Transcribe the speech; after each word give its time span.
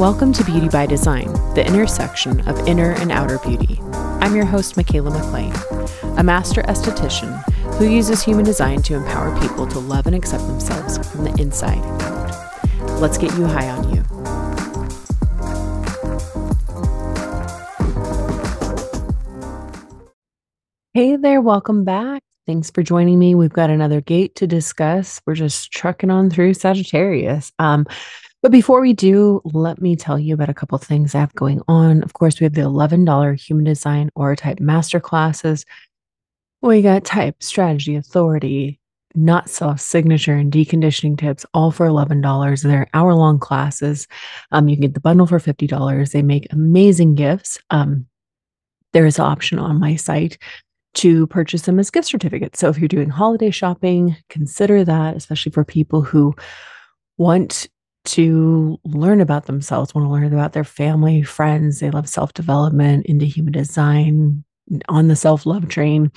Welcome 0.00 0.32
to 0.32 0.44
Beauty 0.44 0.70
by 0.70 0.86
Design, 0.86 1.30
the 1.52 1.62
intersection 1.62 2.40
of 2.48 2.66
inner 2.66 2.92
and 2.92 3.12
outer 3.12 3.36
beauty. 3.40 3.78
I'm 4.22 4.34
your 4.34 4.46
host, 4.46 4.76
Mikaela 4.76 5.12
Maclean, 5.12 5.52
a 6.16 6.22
master 6.22 6.62
esthetician 6.62 7.44
who 7.74 7.84
uses 7.86 8.22
human 8.22 8.46
design 8.46 8.80
to 8.84 8.94
empower 8.94 9.38
people 9.40 9.66
to 9.66 9.78
love 9.78 10.06
and 10.06 10.16
accept 10.16 10.46
themselves 10.46 11.06
from 11.10 11.24
the 11.24 11.38
inside 11.38 11.76
out. 12.00 12.98
Let's 12.98 13.18
get 13.18 13.30
you 13.36 13.44
high 13.44 13.68
on 13.68 13.94
you. 13.94 14.02
Hey 20.94 21.16
there, 21.16 21.42
welcome 21.42 21.84
back. 21.84 22.22
Thanks 22.46 22.70
for 22.70 22.82
joining 22.82 23.18
me. 23.18 23.34
We've 23.34 23.52
got 23.52 23.68
another 23.68 24.00
gate 24.00 24.34
to 24.36 24.46
discuss. 24.46 25.20
We're 25.26 25.34
just 25.34 25.70
trucking 25.72 26.10
on 26.10 26.30
through 26.30 26.54
Sagittarius. 26.54 27.52
Um, 27.58 27.86
but 28.42 28.52
before 28.52 28.80
we 28.80 28.92
do, 28.92 29.40
let 29.44 29.80
me 29.80 29.96
tell 29.96 30.18
you 30.18 30.34
about 30.34 30.48
a 30.48 30.54
couple 30.54 30.78
things 30.78 31.14
I 31.14 31.20
have 31.20 31.34
going 31.34 31.60
on. 31.68 32.02
Of 32.02 32.14
course, 32.14 32.40
we 32.40 32.44
have 32.44 32.54
the 32.54 32.62
$11 32.62 33.40
Human 33.40 33.64
Design 33.64 34.10
Aura 34.14 34.36
Type 34.36 34.58
Masterclasses. 34.58 35.64
We 36.62 36.82
got 36.82 37.04
type, 37.04 37.42
strategy, 37.42 37.96
authority, 37.96 38.80
not 39.14 39.50
self 39.50 39.80
signature, 39.80 40.34
and 40.34 40.52
deconditioning 40.52 41.18
tips, 41.18 41.44
all 41.52 41.70
for 41.70 41.86
$11. 41.86 42.62
They're 42.62 42.88
hour 42.94 43.14
long 43.14 43.38
classes. 43.38 44.06
Um, 44.52 44.68
you 44.68 44.76
can 44.76 44.82
get 44.82 44.94
the 44.94 45.00
bundle 45.00 45.26
for 45.26 45.38
$50. 45.38 46.12
They 46.12 46.22
make 46.22 46.46
amazing 46.52 47.14
gifts. 47.16 47.58
Um, 47.70 48.06
there 48.92 49.06
is 49.06 49.18
an 49.18 49.24
option 49.24 49.58
on 49.58 49.80
my 49.80 49.96
site 49.96 50.38
to 50.94 51.26
purchase 51.28 51.62
them 51.62 51.78
as 51.78 51.90
gift 51.90 52.08
certificates. 52.08 52.58
So 52.58 52.68
if 52.68 52.78
you're 52.78 52.88
doing 52.88 53.08
holiday 53.08 53.50
shopping, 53.50 54.16
consider 54.28 54.84
that, 54.84 55.16
especially 55.16 55.52
for 55.52 55.64
people 55.64 56.02
who 56.02 56.34
want 57.16 57.68
to 58.06 58.78
learn 58.84 59.20
about 59.20 59.46
themselves, 59.46 59.94
want 59.94 60.06
to 60.06 60.10
learn 60.10 60.32
about 60.32 60.52
their 60.52 60.64
family, 60.64 61.22
friends. 61.22 61.80
They 61.80 61.90
love 61.90 62.08
self 62.08 62.32
development, 62.34 63.06
into 63.06 63.26
human 63.26 63.52
design, 63.52 64.44
on 64.88 65.08
the 65.08 65.16
self 65.16 65.46
love 65.46 65.68
train. 65.68 66.10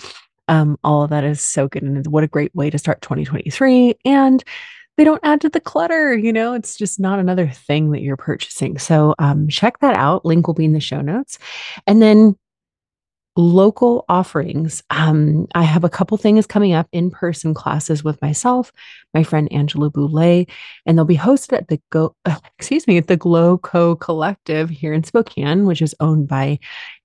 Um, 0.47 0.77
all 0.83 1.03
of 1.03 1.09
that 1.09 1.23
is 1.23 1.41
so 1.41 1.67
good. 1.67 1.83
And 1.83 2.05
what 2.07 2.23
a 2.23 2.27
great 2.27 2.53
way 2.55 2.69
to 2.69 2.77
start 2.77 3.01
2023. 3.01 3.95
And 4.05 4.43
they 4.97 5.03
don't 5.03 5.23
add 5.23 5.41
to 5.41 5.49
the 5.49 5.61
clutter. 5.61 6.15
You 6.15 6.33
know, 6.33 6.53
it's 6.53 6.77
just 6.77 6.99
not 6.99 7.19
another 7.19 7.47
thing 7.47 7.91
that 7.91 8.01
you're 8.01 8.17
purchasing. 8.17 8.77
So 8.77 9.15
um, 9.19 9.47
check 9.47 9.79
that 9.79 9.95
out. 9.95 10.25
Link 10.25 10.47
will 10.47 10.53
be 10.53 10.65
in 10.65 10.73
the 10.73 10.79
show 10.79 11.01
notes. 11.01 11.39
And 11.87 12.01
then 12.01 12.37
local 13.35 14.05
offerings. 14.09 14.83
Um, 14.89 15.47
I 15.55 15.63
have 15.63 15.83
a 15.83 15.89
couple 15.89 16.17
things 16.17 16.45
coming 16.45 16.73
up 16.73 16.87
in 16.91 17.09
person 17.09 17.53
classes 17.53 18.03
with 18.03 18.21
myself, 18.21 18.71
my 19.13 19.23
friend 19.23 19.51
Angela 19.51 19.89
Boulet, 19.89 20.49
and 20.85 20.97
they'll 20.97 21.05
be 21.05 21.17
hosted 21.17 21.53
at 21.57 21.67
the 21.67 21.81
Go, 21.89 22.15
uh, 22.25 22.37
excuse 22.59 22.87
me, 22.87 22.97
at 22.97 23.07
the 23.07 23.17
Glow 23.17 23.57
Co 23.57 23.95
Collective 23.95 24.69
here 24.69 24.93
in 24.93 25.03
Spokane, 25.03 25.65
which 25.65 25.81
is 25.81 25.95
owned 25.99 26.27
by 26.27 26.59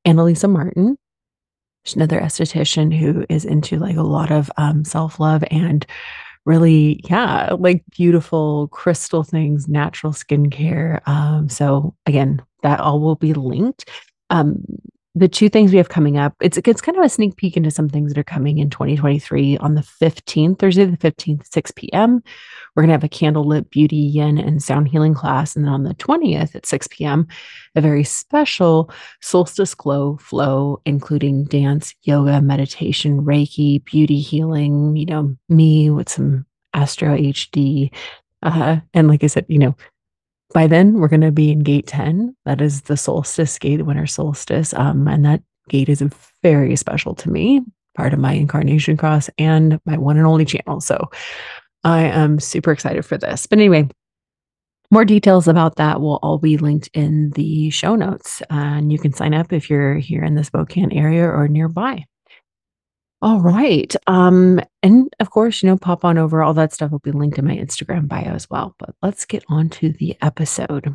Analisa 0.07 0.51
Martin. 0.51 0.97
She's 1.85 1.97
another 1.97 2.21
esthetician 2.21 2.95
who 2.95 3.25
is 3.29 3.45
into 3.45 3.79
like 3.79 3.97
a 3.97 4.03
lot 4.03 4.31
of 4.31 4.51
um, 4.59 4.85
self 4.85 5.19
love 5.19 5.43
and 5.51 5.87
really, 6.45 7.01
yeah, 7.05 7.55
like 7.59 7.85
beautiful 7.91 8.69
crystal 8.69 9.23
things, 9.23 9.69
natural 9.69 10.13
skincare. 10.13 11.07
Um, 11.07 11.49
so 11.49 11.95
again, 12.05 12.43
that 12.63 12.81
all 12.81 13.01
will 13.01 13.17
be 13.17 13.33
linked. 13.33 13.89
Um, 14.31 14.65
the 15.19 15.29
two 15.29 15.49
things 15.49 15.73
we 15.73 15.79
have 15.79 15.89
coming 15.89 16.17
up, 16.17 16.35
it's 16.41 16.59
it's 16.59 16.81
kind 16.81 16.97
of 16.97 17.05
a 17.05 17.09
sneak 17.09 17.37
peek 17.37 17.57
into 17.57 17.71
some 17.71 17.89
things 17.89 18.13
that 18.13 18.19
are 18.19 18.25
coming 18.25 18.59
in 18.59 18.71
2023 18.71 19.59
on 19.59 19.75
the 19.75 19.81
15th, 19.81 20.59
Thursday 20.59 20.85
the 20.85 20.97
15th, 20.97 21.53
6 21.53 21.71
p.m. 21.73 22.23
We're 22.75 22.83
gonna 22.83 22.93
have 22.93 23.05
a 23.05 23.09
candlelit 23.09 23.71
beauty, 23.71 23.97
yin, 23.97 24.39
and 24.39 24.63
sound 24.63 24.89
healing 24.89 25.15
class. 25.15 25.57
And 25.57 25.65
then 25.65 25.73
on 25.73 25.83
the 25.83 25.95
20th 25.95 26.55
at 26.55 26.67
6 26.67 26.89
p.m., 26.89 27.27
a 27.75 27.81
very 27.81 28.05
special 28.05 28.91
solstice 29.21 29.75
glow 29.75 30.17
flow, 30.19 30.81
including 30.85 31.45
dance, 31.45 31.95
yoga, 32.03 32.41
meditation, 32.41 33.23
Reiki, 33.23 33.85
beauty 33.85 34.21
healing, 34.21 34.97
you 34.97 35.07
know, 35.07 35.37
me 35.49 35.91
with 35.91 36.09
some 36.09 36.47
Astro 36.75 37.17
HD. 37.17 37.93
Uh, 38.43 38.77
and 38.95 39.09
like 39.09 39.25
I 39.25 39.27
said, 39.27 39.47
you 39.49 39.59
know, 39.59 39.75
by 40.55 40.67
then 40.67 40.95
we're 40.95 41.09
going 41.09 41.21
to 41.21 41.33
be 41.33 41.51
in 41.51 41.61
gate 41.61 41.87
10 41.87 42.35
that 42.45 42.61
is 42.61 42.83
the 42.83 42.97
solstice 42.97 43.59
gate 43.59 43.77
the 43.77 43.85
winter 43.85 44.07
solstice 44.07 44.73
um, 44.75 45.07
and 45.09 45.25
that 45.25 45.43
gate 45.69 45.89
is 45.89 46.03
very 46.43 46.77
special 46.77 47.15
to 47.15 47.31
me 47.31 47.63
part 47.99 48.15
of 48.15 48.21
my 48.21 48.33
incarnation 48.33 48.97
cross 48.97 49.29
and 49.39 49.81
my 49.85 49.99
one 49.99 50.17
and 50.17 50.27
only 50.27 50.45
channel. 50.45 50.81
So 50.81 51.11
i 51.85 52.03
am 52.03 52.39
super 52.41 52.73
excited 52.73 53.05
for 53.05 53.19
this. 53.19 53.47
But 53.47 53.59
anyway 53.59 53.89
more 54.91 55.05
details 55.05 55.47
about 55.47 55.77
that 55.77 56.01
will 56.01 56.19
all 56.23 56.39
be 56.39 56.57
linked 56.57 56.89
in 56.95 57.31
the 57.31 57.69
show 57.69 57.95
notes 57.95 58.41
and 58.49 58.91
you 58.91 58.99
can 58.99 59.13
sign 59.13 59.35
up 59.35 59.53
if 59.53 59.69
you're 59.69 59.97
here 59.97 60.25
in 60.25 60.35
the 60.35 60.45
spokane 60.45 60.93
area 60.93 61.29
or 61.29 61.47
nearby 61.47 62.03
all 63.21 63.41
right. 63.41 63.95
Um, 64.07 64.61
and 64.83 65.13
of 65.19 65.31
course, 65.31 65.63
you 65.63 65.69
know, 65.69 65.77
pop 65.77 66.05
on 66.05 66.19
over. 66.19 66.43
All 66.43 66.55
that 66.55 66.73
stuff 66.73 66.93
will 66.93 67.01
be 67.01 67.11
linked 67.11 67.39
in 67.39 67.47
my 67.47 67.57
Instagram 67.57 68.07
bio 68.07 68.33
as 68.33 68.49
well. 68.49 68.77
But 68.79 68.95
let's 69.03 69.25
get 69.25 69.45
on 69.49 69.69
to 69.71 69.91
the 69.91 70.17
episode. 70.23 70.95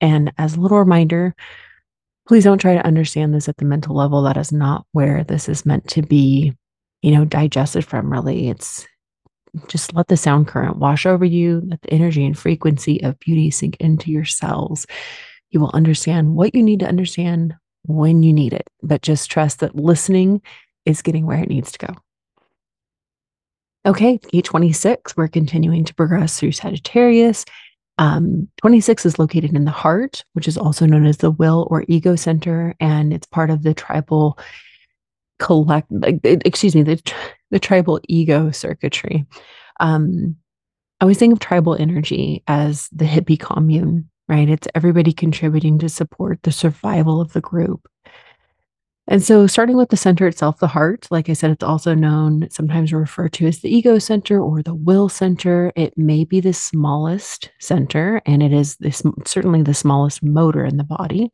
And 0.00 0.32
as 0.38 0.56
a 0.56 0.60
little 0.60 0.78
reminder, 0.78 1.34
please 2.26 2.44
don't 2.44 2.58
try 2.58 2.74
to 2.74 2.86
understand 2.86 3.34
this 3.34 3.48
at 3.48 3.58
the 3.58 3.66
mental 3.66 3.94
level. 3.94 4.22
That 4.22 4.38
is 4.38 4.50
not 4.50 4.86
where 4.92 5.24
this 5.24 5.48
is 5.48 5.66
meant 5.66 5.86
to 5.90 6.02
be, 6.02 6.54
you 7.02 7.10
know, 7.10 7.26
digested 7.26 7.84
from, 7.84 8.10
really. 8.10 8.48
It's 8.48 8.86
just 9.66 9.94
let 9.94 10.08
the 10.08 10.16
sound 10.16 10.46
current 10.46 10.76
wash 10.76 11.04
over 11.04 11.24
you, 11.24 11.62
let 11.66 11.82
the 11.82 11.92
energy 11.92 12.24
and 12.24 12.38
frequency 12.38 13.02
of 13.02 13.18
beauty 13.18 13.50
sink 13.50 13.76
into 13.78 14.10
your 14.10 14.24
cells. 14.24 14.86
You 15.50 15.60
will 15.60 15.70
understand 15.74 16.34
what 16.34 16.54
you 16.54 16.62
need 16.62 16.80
to 16.80 16.88
understand 16.88 17.54
when 17.84 18.22
you 18.22 18.32
need 18.32 18.52
it. 18.54 18.68
But 18.82 19.02
just 19.02 19.30
trust 19.30 19.60
that 19.60 19.74
listening 19.74 20.42
is 20.84 21.02
getting 21.02 21.26
where 21.26 21.42
it 21.42 21.48
needs 21.48 21.72
to 21.72 21.86
go. 21.86 21.94
Okay, 23.86 24.18
gate 24.32 24.44
26, 24.44 25.16
we're 25.16 25.28
continuing 25.28 25.84
to 25.84 25.94
progress 25.94 26.38
through 26.38 26.52
Sagittarius. 26.52 27.44
Um, 27.96 28.48
26 28.58 29.06
is 29.06 29.18
located 29.18 29.54
in 29.54 29.64
the 29.64 29.70
heart, 29.70 30.24
which 30.34 30.46
is 30.46 30.58
also 30.58 30.86
known 30.86 31.06
as 31.06 31.18
the 31.18 31.30
will 31.30 31.66
or 31.70 31.84
ego 31.88 32.14
center, 32.14 32.74
and 32.80 33.12
it's 33.12 33.26
part 33.26 33.50
of 33.50 33.62
the 33.62 33.74
tribal 33.74 34.38
collect, 35.38 35.90
Like, 35.90 36.20
excuse 36.24 36.74
me, 36.74 36.82
the, 36.82 37.00
the 37.50 37.58
tribal 37.58 38.00
ego 38.08 38.50
circuitry. 38.50 39.26
Um, 39.80 40.36
I 41.00 41.04
always 41.04 41.18
think 41.18 41.32
of 41.32 41.38
tribal 41.38 41.76
energy 41.76 42.42
as 42.46 42.88
the 42.92 43.04
hippie 43.04 43.38
commune, 43.38 44.10
right? 44.28 44.48
It's 44.48 44.68
everybody 44.74 45.12
contributing 45.12 45.78
to 45.78 45.88
support 45.88 46.42
the 46.42 46.52
survival 46.52 47.20
of 47.20 47.32
the 47.32 47.40
group. 47.40 47.88
And 49.10 49.22
so, 49.22 49.46
starting 49.46 49.78
with 49.78 49.88
the 49.88 49.96
center 49.96 50.26
itself, 50.26 50.58
the 50.58 50.66
heart, 50.66 51.08
like 51.10 51.30
I 51.30 51.32
said, 51.32 51.50
it's 51.50 51.64
also 51.64 51.94
known, 51.94 52.48
sometimes 52.50 52.92
referred 52.92 53.32
to 53.34 53.46
as 53.46 53.60
the 53.60 53.74
ego 53.74 53.98
center 53.98 54.38
or 54.38 54.62
the 54.62 54.74
will 54.74 55.08
center. 55.08 55.72
It 55.76 55.96
may 55.96 56.24
be 56.24 56.40
the 56.40 56.52
smallest 56.52 57.50
center, 57.58 58.20
and 58.26 58.42
it 58.42 58.52
is 58.52 58.76
this, 58.76 59.02
certainly 59.24 59.62
the 59.62 59.72
smallest 59.72 60.22
motor 60.22 60.62
in 60.62 60.76
the 60.76 60.84
body, 60.84 61.32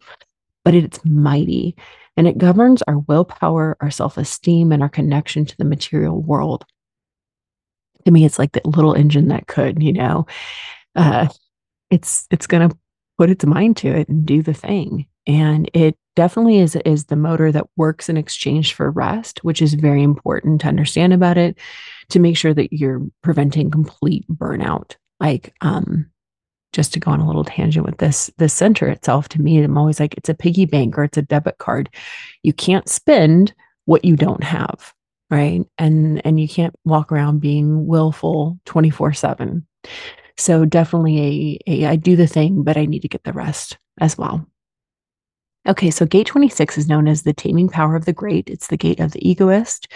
but 0.64 0.74
it's 0.74 1.04
mighty 1.04 1.74
and 2.16 2.28
it 2.28 2.38
governs 2.38 2.80
our 2.82 2.98
willpower, 3.00 3.76
our 3.80 3.91
self 3.91 4.18
esteem, 4.18 4.70
and 4.70 4.82
our 4.82 4.88
connection 4.88 5.44
to 5.44 5.56
the 5.56 5.64
material 5.64 6.22
world. 6.22 6.64
To 8.04 8.12
me, 8.12 8.24
it's 8.24 8.38
like 8.38 8.52
the 8.52 8.60
little 8.64 8.94
engine 8.94 9.28
that 9.28 9.48
could, 9.48 9.82
you 9.82 9.92
know, 9.92 10.26
uh, 10.94 11.28
it's 11.91 12.28
it's 12.30 12.46
going 12.46 12.68
to 12.68 12.76
put 13.18 13.30
its 13.30 13.44
mind 13.44 13.76
to 13.78 13.88
it 13.88 14.08
and 14.08 14.24
do 14.24 14.42
the 14.42 14.54
thing 14.54 15.06
and 15.26 15.70
it 15.74 15.96
definitely 16.16 16.58
is 16.58 16.76
is 16.84 17.06
the 17.06 17.16
motor 17.16 17.50
that 17.50 17.66
works 17.76 18.08
in 18.08 18.16
exchange 18.16 18.74
for 18.74 18.90
rest 18.90 19.42
which 19.42 19.60
is 19.60 19.74
very 19.74 20.02
important 20.02 20.60
to 20.60 20.68
understand 20.68 21.12
about 21.12 21.36
it 21.36 21.58
to 22.10 22.18
make 22.18 22.36
sure 22.36 22.54
that 22.54 22.72
you're 22.72 23.02
preventing 23.22 23.70
complete 23.70 24.24
burnout. 24.28 24.96
Like 25.20 25.54
um 25.60 26.10
just 26.72 26.92
to 26.92 27.00
go 27.00 27.10
on 27.10 27.21
a 27.21 27.26
little 27.26 27.44
tangent 27.44 27.86
with 27.86 27.98
this 27.98 28.30
this 28.38 28.53
center 28.53 28.88
itself 28.88 29.28
to 29.28 29.41
me 29.41 29.62
i'm 29.62 29.78
always 29.78 30.00
like 30.00 30.15
it's 30.15 30.28
a 30.28 30.34
piggy 30.34 30.65
bank 30.65 30.98
or 30.98 31.04
it's 31.04 31.18
a 31.18 31.22
debit 31.22 31.59
card. 31.59 31.88
You 32.42 32.53
can't 32.53 32.88
spend 32.88 33.54
what 33.86 34.04
you 34.04 34.16
don't 34.16 34.44
have 34.44 34.92
right? 35.30 35.65
And 35.78 36.24
and 36.24 36.38
you 36.38 36.47
can't 36.47 36.74
walk 36.84 37.10
around 37.10 37.41
being 37.41 37.86
willful 37.86 38.59
24 38.66 39.15
7 39.15 39.66
so 40.36 40.65
definitely 40.65 41.60
a, 41.66 41.84
a 41.84 41.86
i 41.86 41.97
do 41.97 42.16
the 42.16 42.27
thing 42.27 42.65
but 42.65 42.77
i 42.77 42.86
need 42.86 43.03
to 43.03 43.09
get 43.09 43.22
the 43.22 43.32
rest 43.32 43.78
as 44.00 44.18
well 44.18 44.44
Okay, 45.66 45.91
so 45.91 46.05
gate 46.05 46.27
26 46.27 46.77
is 46.77 46.89
known 46.89 47.09
as 47.09 47.22
the 47.22 47.33
taming 47.33 47.69
power 47.69 47.97
of 47.97 48.05
the 48.05 48.13
great. 48.13 48.51
It's 48.51 48.66
the 48.66 48.77
gate 48.77 49.01
of 49.01 49.13
the 49.13 49.28
egoist. 49.28 49.91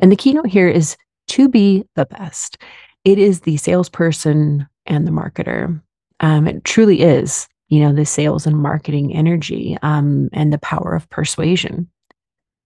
And 0.00 0.10
the 0.10 0.16
keynote 0.16 0.46
here 0.46 0.68
is 0.68 0.96
to 1.28 1.48
be 1.48 1.84
the 1.96 2.06
best. 2.06 2.58
It 3.04 3.18
is 3.18 3.40
the 3.40 3.58
salesperson 3.58 4.66
and 4.86 5.06
the 5.06 5.10
marketer. 5.10 5.80
Um, 6.20 6.48
it 6.48 6.64
truly 6.64 7.02
is, 7.02 7.46
you 7.68 7.80
know, 7.80 7.92
the 7.92 8.06
sales 8.06 8.46
and 8.46 8.56
marketing 8.56 9.14
energy 9.14 9.76
um, 9.82 10.30
and 10.32 10.52
the 10.52 10.58
power 10.58 10.94
of 10.94 11.08
persuasion. 11.10 11.90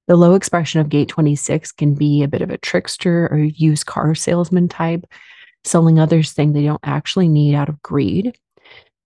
The 0.06 0.16
low 0.16 0.34
expression 0.34 0.80
of 0.80 0.88
gate 0.88 1.08
26 1.08 1.72
can 1.72 1.94
be 1.94 2.22
a 2.22 2.28
bit 2.28 2.42
of 2.42 2.50
a 2.50 2.58
trickster 2.58 3.26
or 3.26 3.38
used 3.38 3.86
car 3.86 4.14
salesman 4.14 4.68
type, 4.68 5.04
selling 5.64 5.98
others 5.98 6.32
things 6.32 6.54
they 6.54 6.62
don't 6.62 6.80
actually 6.84 7.28
need 7.28 7.56
out 7.56 7.68
of 7.68 7.82
greed 7.82 8.38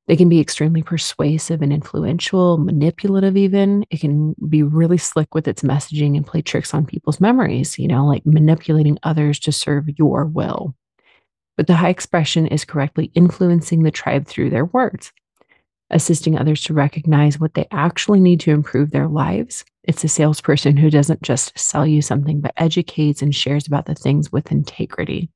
They 0.06 0.16
can 0.16 0.28
be 0.28 0.40
extremely 0.40 0.82
persuasive 0.82 1.62
and 1.62 1.72
influential, 1.72 2.58
manipulative, 2.58 3.36
even. 3.36 3.84
It 3.90 4.00
can 4.00 4.34
be 4.48 4.62
really 4.62 4.98
slick 4.98 5.34
with 5.34 5.46
its 5.46 5.62
messaging 5.62 6.16
and 6.16 6.26
play 6.26 6.42
tricks 6.42 6.74
on 6.74 6.84
people's 6.84 7.20
memories, 7.20 7.78
you 7.78 7.86
know, 7.86 8.06
like 8.06 8.26
manipulating 8.26 8.98
others 9.04 9.38
to 9.40 9.52
serve 9.52 9.88
your 9.98 10.24
will. 10.24 10.74
But 11.56 11.66
the 11.66 11.76
high 11.76 11.90
expression 11.90 12.46
is 12.46 12.64
correctly 12.64 13.12
influencing 13.14 13.82
the 13.82 13.90
tribe 13.90 14.26
through 14.26 14.50
their 14.50 14.64
words, 14.64 15.12
assisting 15.90 16.36
others 16.36 16.62
to 16.64 16.74
recognize 16.74 17.38
what 17.38 17.54
they 17.54 17.66
actually 17.70 18.18
need 18.18 18.40
to 18.40 18.50
improve 18.50 18.90
their 18.90 19.08
lives. 19.08 19.64
It's 19.84 20.02
a 20.02 20.08
salesperson 20.08 20.76
who 20.76 20.90
doesn't 20.90 21.22
just 21.22 21.56
sell 21.58 21.86
you 21.86 22.02
something, 22.02 22.40
but 22.40 22.54
educates 22.56 23.22
and 23.22 23.34
shares 23.34 23.66
about 23.66 23.86
the 23.86 23.94
things 23.94 24.32
with 24.32 24.50
integrity. 24.50 25.30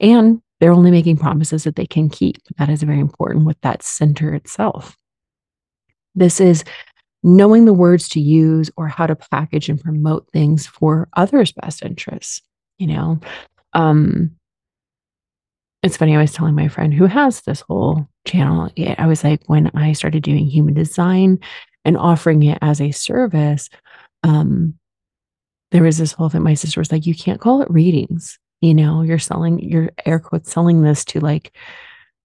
And 0.00 0.40
they're 0.60 0.72
only 0.72 0.90
making 0.90 1.16
promises 1.16 1.64
that 1.64 1.76
they 1.76 1.86
can 1.86 2.08
keep. 2.08 2.36
That 2.58 2.70
is 2.70 2.82
very 2.82 3.00
important 3.00 3.44
with 3.44 3.60
that 3.62 3.82
center 3.82 4.34
itself. 4.34 4.96
This 6.14 6.40
is 6.40 6.64
knowing 7.22 7.64
the 7.64 7.74
words 7.74 8.08
to 8.10 8.20
use 8.20 8.70
or 8.76 8.86
how 8.86 9.06
to 9.06 9.16
package 9.16 9.68
and 9.68 9.80
promote 9.80 10.28
things 10.32 10.66
for 10.66 11.08
others' 11.14 11.52
best 11.52 11.82
interests. 11.82 12.42
You 12.78 12.88
know, 12.88 13.20
um, 13.72 14.32
it's 15.82 15.96
funny. 15.96 16.14
I 16.16 16.20
was 16.20 16.32
telling 16.32 16.54
my 16.54 16.68
friend 16.68 16.94
who 16.94 17.06
has 17.06 17.42
this 17.42 17.60
whole 17.60 18.08
channel, 18.26 18.70
I 18.98 19.06
was 19.06 19.24
like, 19.24 19.42
when 19.46 19.70
I 19.74 19.92
started 19.92 20.22
doing 20.22 20.46
human 20.46 20.74
design 20.74 21.40
and 21.84 21.96
offering 21.96 22.42
it 22.42 22.58
as 22.62 22.80
a 22.80 22.90
service, 22.90 23.68
um, 24.22 24.74
there 25.72 25.82
was 25.82 25.98
this 25.98 26.12
whole 26.12 26.28
thing. 26.28 26.42
My 26.42 26.54
sister 26.54 26.80
was 26.80 26.92
like, 26.92 27.06
you 27.06 27.14
can't 27.14 27.40
call 27.40 27.60
it 27.60 27.70
readings 27.70 28.38
you 28.64 28.74
know 28.74 29.02
you're 29.02 29.18
selling 29.18 29.58
you're 29.58 29.90
air 30.06 30.18
quotes 30.18 30.50
selling 30.52 30.82
this 30.82 31.04
to 31.04 31.20
like 31.20 31.56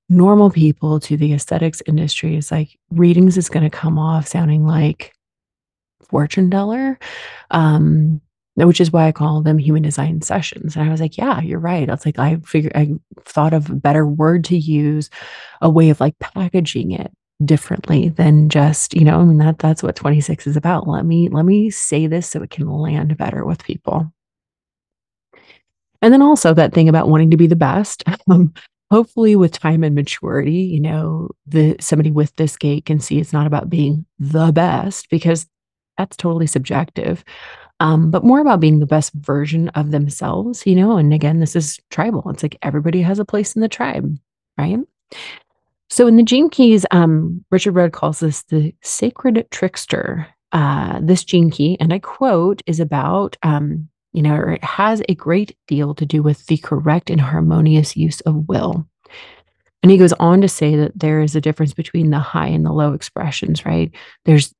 normal 0.10 0.50
people 0.50 1.00
to 1.00 1.18
the 1.18 1.34
aesthetics 1.34 1.82
industry 1.86 2.36
is 2.36 2.52
like 2.52 2.80
readings 2.92 3.38
is 3.38 3.50
going 3.50 3.64
to 3.64 3.70
come 3.70 4.00
off 4.00 4.28
sounding 4.28 4.66
like 4.66 5.14
fortune 6.10 6.50
teller 6.50 6.98
um 7.52 8.22
which 8.56 8.82
is 8.82 8.92
why 8.92 9.08
I 9.08 9.12
call 9.12 9.42
them 9.42 9.58
human 9.58 9.84
design 9.84 10.22
sessions. 10.22 10.76
And 10.76 10.88
I 10.88 10.92
was 10.92 11.00
like, 11.00 11.18
yeah, 11.18 11.40
you're 11.42 11.60
right. 11.60 11.90
I 11.90 11.94
was 11.94 12.06
like, 12.06 12.20
I 12.20 12.38
figured 12.46 12.74
I 12.76 12.90
thought 13.24 13.54
of 13.54 13.70
a 13.70 13.76
better 13.76 14.06
word 14.06 14.44
to 14.46 14.58
use, 14.58 15.10
a 15.62 15.70
way 15.70 15.90
of 15.90 16.00
like 16.00 16.18
packaging 16.20 16.92
it 16.92 17.12
differently 17.46 18.10
than 18.10 18.50
just, 18.50 18.94
you 18.94 19.06
know, 19.06 19.20
I 19.20 19.24
mean 19.24 19.38
that 19.38 19.60
that's 19.60 19.82
what 19.82 19.96
26 19.96 20.48
is 20.48 20.58
about. 20.58 20.88
Let 20.88 21.06
me 21.06 21.30
let 21.30 21.46
me 21.46 21.70
say 21.70 22.08
this 22.08 22.28
so 22.28 22.42
it 22.42 22.50
can 22.50 22.68
land 22.68 23.16
better 23.18 23.46
with 23.46 23.64
people. 23.64 24.12
And 26.02 26.14
then 26.14 26.22
also 26.22 26.54
that 26.54 26.74
thing 26.74 26.88
about 26.90 27.10
wanting 27.10 27.32
to 27.32 27.38
be 27.38 27.48
the 27.48 27.56
best. 27.56 28.04
Um, 28.30 28.54
hopefully 28.92 29.36
with 29.36 29.52
time 29.52 29.84
and 29.84 29.96
maturity, 29.96 30.52
you 30.52 30.80
know, 30.80 31.30
the 31.48 31.76
somebody 31.80 32.12
with 32.12 32.36
this 32.36 32.58
gate 32.58 32.86
can 32.86 33.00
see 33.00 33.20
it's 33.20 33.34
not 33.34 33.48
about 33.48 33.70
being 33.70 34.06
the 34.20 34.52
best 34.52 35.10
because 35.10 35.48
that's 35.98 36.18
totally 36.18 36.48
subjective. 36.48 37.24
Um, 37.80 38.12
but 38.12 38.24
more 38.24 38.40
about 38.40 38.60
being 38.60 38.80
the 38.80 38.86
best 38.86 39.14
version 39.14 39.70
of 39.70 39.92
themselves, 39.92 40.66
you 40.66 40.76
know, 40.76 40.98
and 40.98 41.14
again, 41.14 41.40
this 41.40 41.56
is 41.56 41.80
tribal. 41.90 42.30
It's 42.30 42.44
like 42.44 42.58
everybody 42.62 43.02
has 43.02 43.20
a 43.20 43.26
place 43.26 43.56
in 43.56 43.62
the 43.62 43.70
tribe, 43.70 44.18
right? 44.58 44.80
So 45.90 46.06
in 46.06 46.18
the 46.18 46.24
Gene 46.24 46.50
Keys, 46.50 46.86
um, 46.92 47.44
Richard 47.52 47.74
Rudd 47.74 47.94
calls 47.94 48.20
this 48.20 48.44
the 48.44 48.74
sacred 48.82 49.48
trickster. 49.52 50.28
Uh, 50.52 51.00
this 51.04 51.24
gene 51.24 51.52
key, 51.52 51.78
and 51.80 51.94
I 51.94 52.00
quote, 52.00 52.64
is 52.66 52.80
about 52.80 53.38
um, 53.44 53.88
you 54.14 54.22
know, 54.22 54.36
it 54.36 54.64
has 54.64 55.02
a 55.08 55.16
great 55.16 55.56
deal 55.68 55.94
to 55.96 56.06
do 56.06 56.24
with 56.24 56.46
the 56.48 56.58
correct 56.58 57.10
and 57.10 57.22
harmonious 57.22 57.96
use 57.96 58.22
of 58.22 58.48
will. 58.48 58.88
And 59.82 59.92
he 59.92 59.98
goes 59.98 60.14
on 60.14 60.42
to 60.42 60.50
say 60.50 60.76
that 60.76 60.92
there 60.96 61.22
is 61.22 61.36
a 61.36 61.42
difference 61.42 61.74
between 61.74 62.10
the 62.10 62.20
high 62.20 62.48
and 62.48 62.66
the 62.66 62.72
low 62.72 62.94
expressions, 62.94 63.66
right? 63.66 63.92
There's 64.26 64.54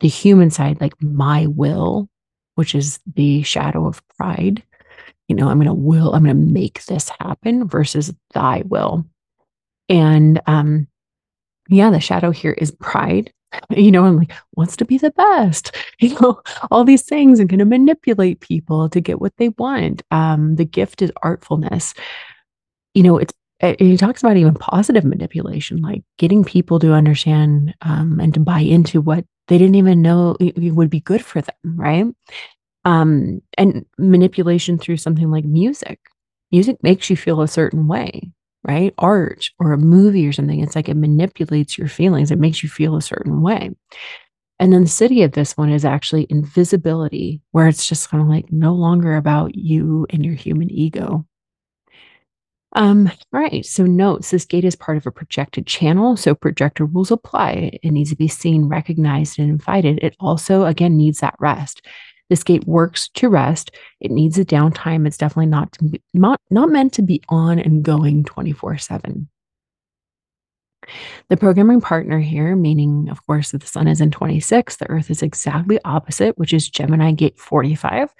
the 0.00 0.08
human 0.08 0.50
side, 0.50 0.80
like 0.80 0.94
my 1.02 1.46
will, 1.46 2.08
which 2.54 2.74
is 2.74 3.00
the 3.14 3.42
shadow 3.42 3.86
of 3.86 4.02
pride. 4.16 4.62
You 5.28 5.36
know, 5.36 5.48
I'm 5.48 5.58
going 5.58 5.66
to 5.66 5.74
will, 5.74 6.14
I'm 6.14 6.24
going 6.24 6.36
to 6.36 6.52
make 6.52 6.84
this 6.84 7.10
happen 7.20 7.68
versus 7.68 8.14
thy 8.34 8.62
will. 8.66 9.04
And 9.88 10.40
um, 10.46 10.86
yeah, 11.68 11.90
the 11.90 12.00
shadow 12.00 12.30
here 12.30 12.52
is 12.52 12.70
pride 12.70 13.32
you 13.70 13.90
know, 13.90 14.04
and 14.04 14.16
like 14.16 14.32
wants 14.56 14.76
to 14.76 14.84
be 14.84 14.98
the 14.98 15.10
best, 15.12 15.76
you 15.98 16.18
know, 16.20 16.40
all 16.70 16.84
these 16.84 17.02
things 17.02 17.40
and 17.40 17.48
kind 17.48 17.62
of 17.62 17.68
manipulate 17.68 18.40
people 18.40 18.88
to 18.88 19.00
get 19.00 19.20
what 19.20 19.36
they 19.36 19.50
want. 19.50 20.02
Um, 20.10 20.56
the 20.56 20.64
gift 20.64 21.02
is 21.02 21.12
artfulness. 21.24 21.94
You 22.94 23.02
know, 23.02 23.18
it's 23.18 23.32
he 23.78 23.96
talks 23.96 24.22
about 24.22 24.36
even 24.36 24.54
positive 24.54 25.04
manipulation, 25.04 25.80
like 25.82 26.02
getting 26.18 26.42
people 26.42 26.80
to 26.80 26.92
understand 26.92 27.74
um, 27.82 28.18
and 28.18 28.34
to 28.34 28.40
buy 28.40 28.58
into 28.58 29.00
what 29.00 29.24
they 29.46 29.56
didn't 29.56 29.76
even 29.76 30.02
know 30.02 30.36
would 30.40 30.90
be 30.90 31.00
good 31.00 31.24
for 31.24 31.40
them, 31.40 31.54
right? 31.64 32.06
Um, 32.84 33.40
and 33.56 33.86
manipulation 33.98 34.78
through 34.78 34.96
something 34.96 35.30
like 35.30 35.44
music. 35.44 36.00
Music 36.50 36.76
makes 36.82 37.08
you 37.08 37.16
feel 37.16 37.40
a 37.40 37.48
certain 37.48 37.86
way 37.86 38.32
right? 38.64 38.94
Art 38.98 39.50
or 39.58 39.72
a 39.72 39.78
movie 39.78 40.26
or 40.26 40.32
something. 40.32 40.60
It's 40.60 40.76
like 40.76 40.88
it 40.88 40.96
manipulates 40.96 41.76
your 41.76 41.88
feelings, 41.88 42.30
it 42.30 42.38
makes 42.38 42.62
you 42.62 42.68
feel 42.68 42.96
a 42.96 43.02
certain 43.02 43.42
way. 43.42 43.70
And 44.58 44.72
then 44.72 44.82
the 44.82 44.88
siddhi 44.88 45.24
of 45.24 45.32
this 45.32 45.56
one 45.56 45.70
is 45.70 45.84
actually 45.84 46.26
invisibility, 46.30 47.40
where 47.50 47.66
it's 47.66 47.88
just 47.88 48.10
kind 48.10 48.22
of 48.22 48.28
like 48.28 48.52
no 48.52 48.74
longer 48.74 49.16
about 49.16 49.56
you 49.56 50.06
and 50.10 50.24
your 50.24 50.34
human 50.34 50.70
ego. 50.70 51.26
Um, 52.74 53.10
right. 53.32 53.66
So 53.66 53.84
notes 53.84 54.30
this 54.30 54.44
gate 54.44 54.64
is 54.64 54.76
part 54.76 54.96
of 54.96 55.06
a 55.06 55.10
projected 55.10 55.66
channel. 55.66 56.16
So 56.16 56.34
projector 56.34 56.86
rules 56.86 57.10
apply. 57.10 57.78
It 57.82 57.90
needs 57.90 58.10
to 58.10 58.16
be 58.16 58.28
seen, 58.28 58.64
recognized, 58.64 59.38
and 59.38 59.50
invited. 59.50 59.98
It 60.02 60.16
also, 60.20 60.64
again, 60.64 60.96
needs 60.96 61.20
that 61.20 61.34
rest. 61.38 61.84
This 62.30 62.42
gate 62.44 62.66
works 62.66 63.08
to 63.10 63.28
rest. 63.28 63.72
It 64.00 64.10
needs 64.10 64.38
a 64.38 64.44
downtime. 64.44 65.06
It's 65.06 65.18
definitely 65.18 65.46
not 65.46 65.76
be, 65.90 66.00
not, 66.14 66.40
not 66.50 66.70
meant 66.70 66.92
to 66.94 67.02
be 67.02 67.22
on 67.28 67.58
and 67.58 67.82
going 67.82 68.24
24 68.24 68.78
7. 68.78 69.28
The 71.28 71.36
programming 71.36 71.80
partner 71.80 72.18
here, 72.18 72.56
meaning, 72.56 73.08
of 73.08 73.24
course, 73.26 73.52
that 73.52 73.60
the 73.60 73.66
sun 73.66 73.86
is 73.86 74.00
in 74.00 74.10
26, 74.10 74.76
the 74.76 74.90
earth 74.90 75.10
is 75.10 75.22
exactly 75.22 75.78
opposite, 75.84 76.36
which 76.38 76.52
is 76.52 76.68
Gemini 76.68 77.12
gate 77.12 77.38
45. 77.38 78.12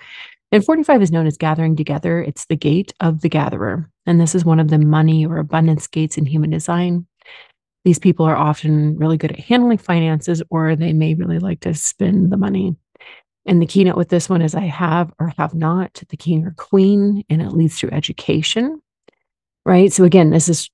And 0.53 0.65
45 0.65 1.03
is 1.03 1.11
known 1.11 1.27
as 1.27 1.39
gathering 1.39 1.77
together. 1.77 2.23
It's 2.23 2.47
the 2.47 2.57
gate 2.57 2.93
of 3.01 3.23
the 3.23 3.29
gatherer. 3.29 3.91
And 4.05 4.21
this 4.21 4.35
is 4.35 4.45
one 4.45 4.61
of 4.61 4.69
the 4.69 4.79
money 4.79 5.25
or 5.25 5.39
abundance 5.39 5.87
gates 5.87 6.19
in 6.19 6.27
human 6.27 6.51
design. 6.51 7.07
These 7.85 7.99
people 7.99 8.27
are 8.27 8.37
often 8.37 8.97
really 8.97 9.17
good 9.17 9.33
at 9.33 9.41
handling 9.41 9.79
finances, 9.79 10.43
or 10.51 10.77
they 10.77 10.93
may 10.93 11.15
really 11.15 11.39
like 11.39 11.61
to 11.61 11.75
spend 11.75 12.31
the 12.31 12.37
money. 12.37 12.77
And 13.45 13.61
the 13.61 13.67
keynote 13.67 13.97
with 13.97 14.09
this 14.09 14.29
one 14.29 14.43
is 14.43 14.55
I 14.55 14.67
have 14.67 15.13
or 15.19 15.33
have 15.37 15.55
not 15.55 16.01
the 16.09 16.17
king 16.17 16.47
or 16.47 16.53
queen, 16.57 17.25
and 17.29 17.43
it 17.43 17.53
leads 17.53 17.79
to 17.81 17.93
education. 17.93 18.81
Right. 19.65 19.93
So 19.93 20.05
again, 20.05 20.31
this 20.31 20.49
is 20.49 20.71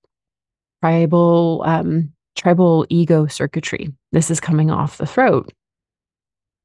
tribal, 0.83 1.63
um, 1.67 2.13
tribal 2.37 2.87
ego 2.89 3.27
circuitry. 3.27 3.93
This 4.13 4.31
is 4.31 4.41
coming 4.41 4.71
off 4.71 4.99
the 4.99 5.07
throat. 5.07 5.53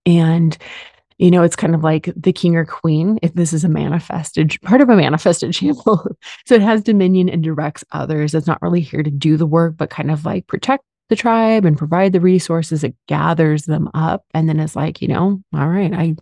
And 0.05 0.57
you 1.17 1.31
know, 1.31 1.43
it's 1.43 1.55
kind 1.55 1.75
of 1.75 1.83
like 1.83 2.11
the 2.15 2.33
king 2.33 2.55
or 2.55 2.65
queen, 2.65 3.19
if 3.21 3.33
this 3.33 3.53
is 3.53 3.63
a 3.63 3.69
manifested 3.69 4.57
part 4.63 4.81
of 4.81 4.89
a 4.89 4.95
manifested 4.95 5.53
channel. 5.53 6.17
so 6.45 6.55
it 6.55 6.61
has 6.61 6.81
dominion 6.81 7.29
and 7.29 7.43
directs 7.43 7.83
others. 7.91 8.33
It's 8.33 8.47
not 8.47 8.61
really 8.61 8.81
here 8.81 9.03
to 9.03 9.11
do 9.11 9.37
the 9.37 9.45
work, 9.45 9.77
but 9.77 9.89
kind 9.89 10.11
of 10.11 10.25
like 10.25 10.47
protect 10.47 10.83
the 11.09 11.15
tribe 11.15 11.65
and 11.65 11.77
provide 11.77 12.13
the 12.13 12.19
resources 12.19 12.83
it 12.83 12.95
gathers 13.07 13.65
them 13.65 13.89
up 13.93 14.23
and 14.33 14.47
then 14.47 14.59
it's 14.59 14.75
like 14.75 15.01
you 15.01 15.07
know 15.07 15.41
all 15.53 15.67
right 15.67 15.93
i 15.93 16.15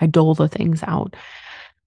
i 0.00 0.06
dole 0.06 0.34
the 0.34 0.48
things 0.48 0.82
out. 0.82 1.14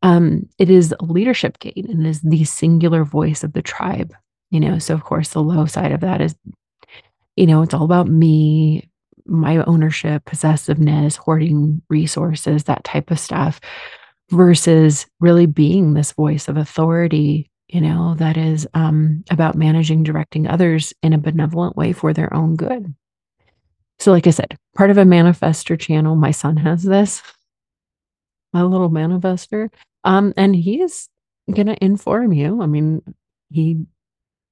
Um 0.03 0.47
it 0.59 0.69
is 0.69 0.93
a 0.99 1.05
leadership 1.05 1.59
gate 1.59 1.87
and 1.89 2.05
it 2.05 2.09
is 2.09 2.21
the 2.21 2.43
singular 2.45 3.03
voice 3.03 3.43
of 3.43 3.53
the 3.53 3.61
tribe 3.61 4.13
you 4.51 4.59
know 4.59 4.79
so 4.79 4.93
of 4.93 5.03
course 5.03 5.29
the 5.29 5.41
low 5.41 5.65
side 5.65 5.91
of 5.91 6.01
that 6.01 6.21
is 6.21 6.35
you 7.35 7.47
know 7.47 7.61
it's 7.61 7.73
all 7.73 7.85
about 7.85 8.07
me 8.07 8.89
my 9.25 9.57
ownership 9.65 10.23
possessiveness 10.25 11.15
hoarding 11.17 11.81
resources 11.89 12.63
that 12.63 12.83
type 12.83 13.11
of 13.11 13.19
stuff 13.19 13.59
versus 14.29 15.05
really 15.19 15.45
being 15.45 15.93
this 15.93 16.11
voice 16.13 16.47
of 16.47 16.57
authority 16.57 17.49
you 17.69 17.81
know, 17.81 18.15
that 18.15 18.37
is 18.37 18.67
um, 18.73 19.23
about 19.29 19.55
managing, 19.55 20.03
directing 20.03 20.47
others 20.47 20.93
in 21.03 21.13
a 21.13 21.17
benevolent 21.17 21.75
way 21.75 21.91
for 21.91 22.13
their 22.13 22.33
own 22.33 22.55
good. 22.55 22.93
So, 23.99 24.11
like 24.11 24.27
I 24.27 24.31
said, 24.31 24.57
part 24.75 24.89
of 24.89 24.97
a 24.97 25.03
manifester 25.03 25.79
channel, 25.79 26.15
my 26.15 26.31
son 26.31 26.55
has 26.57 26.83
this, 26.83 27.21
my 28.53 28.61
little 28.61 28.89
manifester, 28.89 29.69
um, 30.03 30.33
and 30.37 30.55
he 30.55 30.81
is 30.81 31.09
going 31.51 31.67
to 31.67 31.83
inform 31.83 32.31
you. 32.31 32.61
I 32.61 32.67
mean, 32.67 33.01
he 33.49 33.85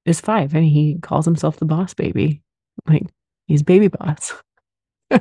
is 0.04 0.20
five 0.20 0.54
and 0.54 0.64
he 0.64 0.98
calls 1.00 1.24
himself 1.24 1.56
the 1.56 1.64
boss 1.64 1.94
baby. 1.94 2.42
Like, 2.86 3.04
he's 3.46 3.62
baby 3.62 3.88
boss. 3.88 4.34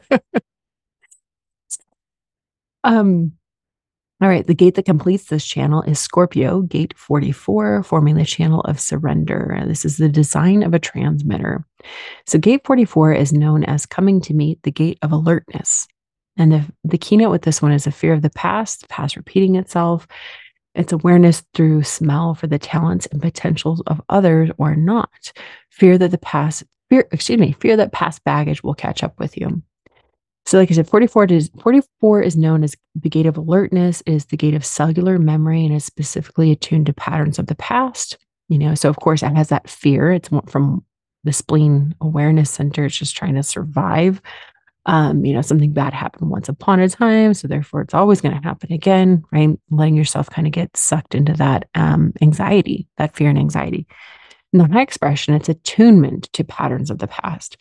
um, 2.83 3.33
All 4.21 4.29
right, 4.29 4.47
the 4.47 4.55
gate 4.55 4.75
that 4.75 4.85
completes 4.85 5.25
this 5.25 5.45
channel 5.45 5.81
is 5.81 5.99
Scorpio, 5.99 6.61
gate 6.61 6.97
44, 6.97 7.83
forming 7.83 8.15
the 8.15 8.23
channel 8.23 8.61
of 8.61 8.79
surrender. 8.79 9.61
This 9.67 9.83
is 9.83 9.97
the 9.97 10.07
design 10.07 10.63
of 10.63 10.73
a 10.73 10.79
transmitter. 10.79 11.65
So, 12.25 12.39
gate 12.39 12.61
44 12.65 13.11
is 13.11 13.33
known 13.33 13.65
as 13.65 13.85
coming 13.85 14.21
to 14.21 14.33
meet 14.33 14.63
the 14.63 14.71
gate 14.71 14.99
of 15.01 15.11
alertness. 15.11 15.85
And 16.37 16.53
the, 16.53 16.65
the 16.85 16.97
keynote 16.97 17.31
with 17.31 17.41
this 17.41 17.61
one 17.61 17.73
is 17.73 17.87
a 17.87 17.91
fear 17.91 18.13
of 18.13 18.21
the 18.21 18.29
past, 18.29 18.81
the 18.81 18.87
past 18.87 19.17
repeating 19.17 19.55
itself. 19.55 20.07
It's 20.75 20.93
awareness 20.93 21.43
through 21.53 21.83
smell 21.83 22.35
for 22.35 22.47
the 22.47 22.59
talents 22.59 23.07
and 23.07 23.21
potentials 23.21 23.81
of 23.87 24.01
others 24.07 24.49
or 24.57 24.77
not. 24.77 25.33
Fear 25.71 25.97
that 25.97 26.11
the 26.11 26.17
past, 26.17 26.63
fear, 26.89 27.05
excuse 27.11 27.39
me, 27.39 27.53
fear 27.59 27.75
that 27.77 27.91
past 27.91 28.23
baggage 28.23 28.63
will 28.63 28.75
catch 28.75 29.03
up 29.03 29.19
with 29.19 29.37
you. 29.37 29.61
So, 30.45 30.59
like 30.59 30.69
I 30.69 30.75
said, 30.75 30.87
44 30.87 31.25
is 31.25 31.49
44 31.59 32.21
is 32.21 32.37
known 32.37 32.63
as 32.63 32.75
the 32.93 33.09
gate 33.09 33.25
of 33.25 33.37
alertness, 33.37 34.03
is 34.05 34.25
the 34.25 34.37
gate 34.37 34.53
of 34.53 34.65
cellular 34.65 35.17
memory, 35.17 35.65
and 35.65 35.75
is 35.75 35.85
specifically 35.85 36.51
attuned 36.51 36.85
to 36.85 36.93
patterns 36.93 37.39
of 37.39 37.47
the 37.47 37.55
past. 37.55 38.17
You 38.47 38.59
know, 38.59 38.75
so 38.75 38.89
of 38.89 38.97
course 38.97 39.23
it 39.23 39.35
has 39.35 39.49
that 39.49 39.69
fear. 39.69 40.11
It's 40.11 40.29
from 40.47 40.85
the 41.23 41.33
spleen 41.33 41.95
awareness 41.99 42.51
center. 42.51 42.85
It's 42.85 42.97
just 42.97 43.15
trying 43.15 43.35
to 43.35 43.43
survive. 43.43 44.21
Um, 44.85 45.25
you 45.25 45.33
know, 45.33 45.41
something 45.41 45.73
bad 45.73 45.93
happened 45.93 46.29
once 46.29 46.47
upon 46.47 46.79
a 46.79 46.87
time, 46.87 47.33
so 47.33 47.47
therefore 47.47 47.81
it's 47.81 47.95
always 47.95 48.21
going 48.21 48.39
to 48.39 48.47
happen 48.47 48.71
again, 48.71 49.23
right? 49.31 49.49
Letting 49.71 49.95
yourself 49.95 50.29
kind 50.29 50.45
of 50.45 50.53
get 50.53 50.77
sucked 50.77 51.15
into 51.15 51.33
that 51.33 51.67
um, 51.73 52.13
anxiety, 52.21 52.87
that 52.97 53.15
fear 53.15 53.29
and 53.29 53.39
anxiety. 53.39 53.87
In 54.53 54.59
the 54.59 54.67
high 54.67 54.83
expression, 54.83 55.33
it's 55.33 55.49
attunement 55.49 56.31
to 56.33 56.43
patterns 56.43 56.91
of 56.91 56.99
the 56.99 57.07
past. 57.07 57.57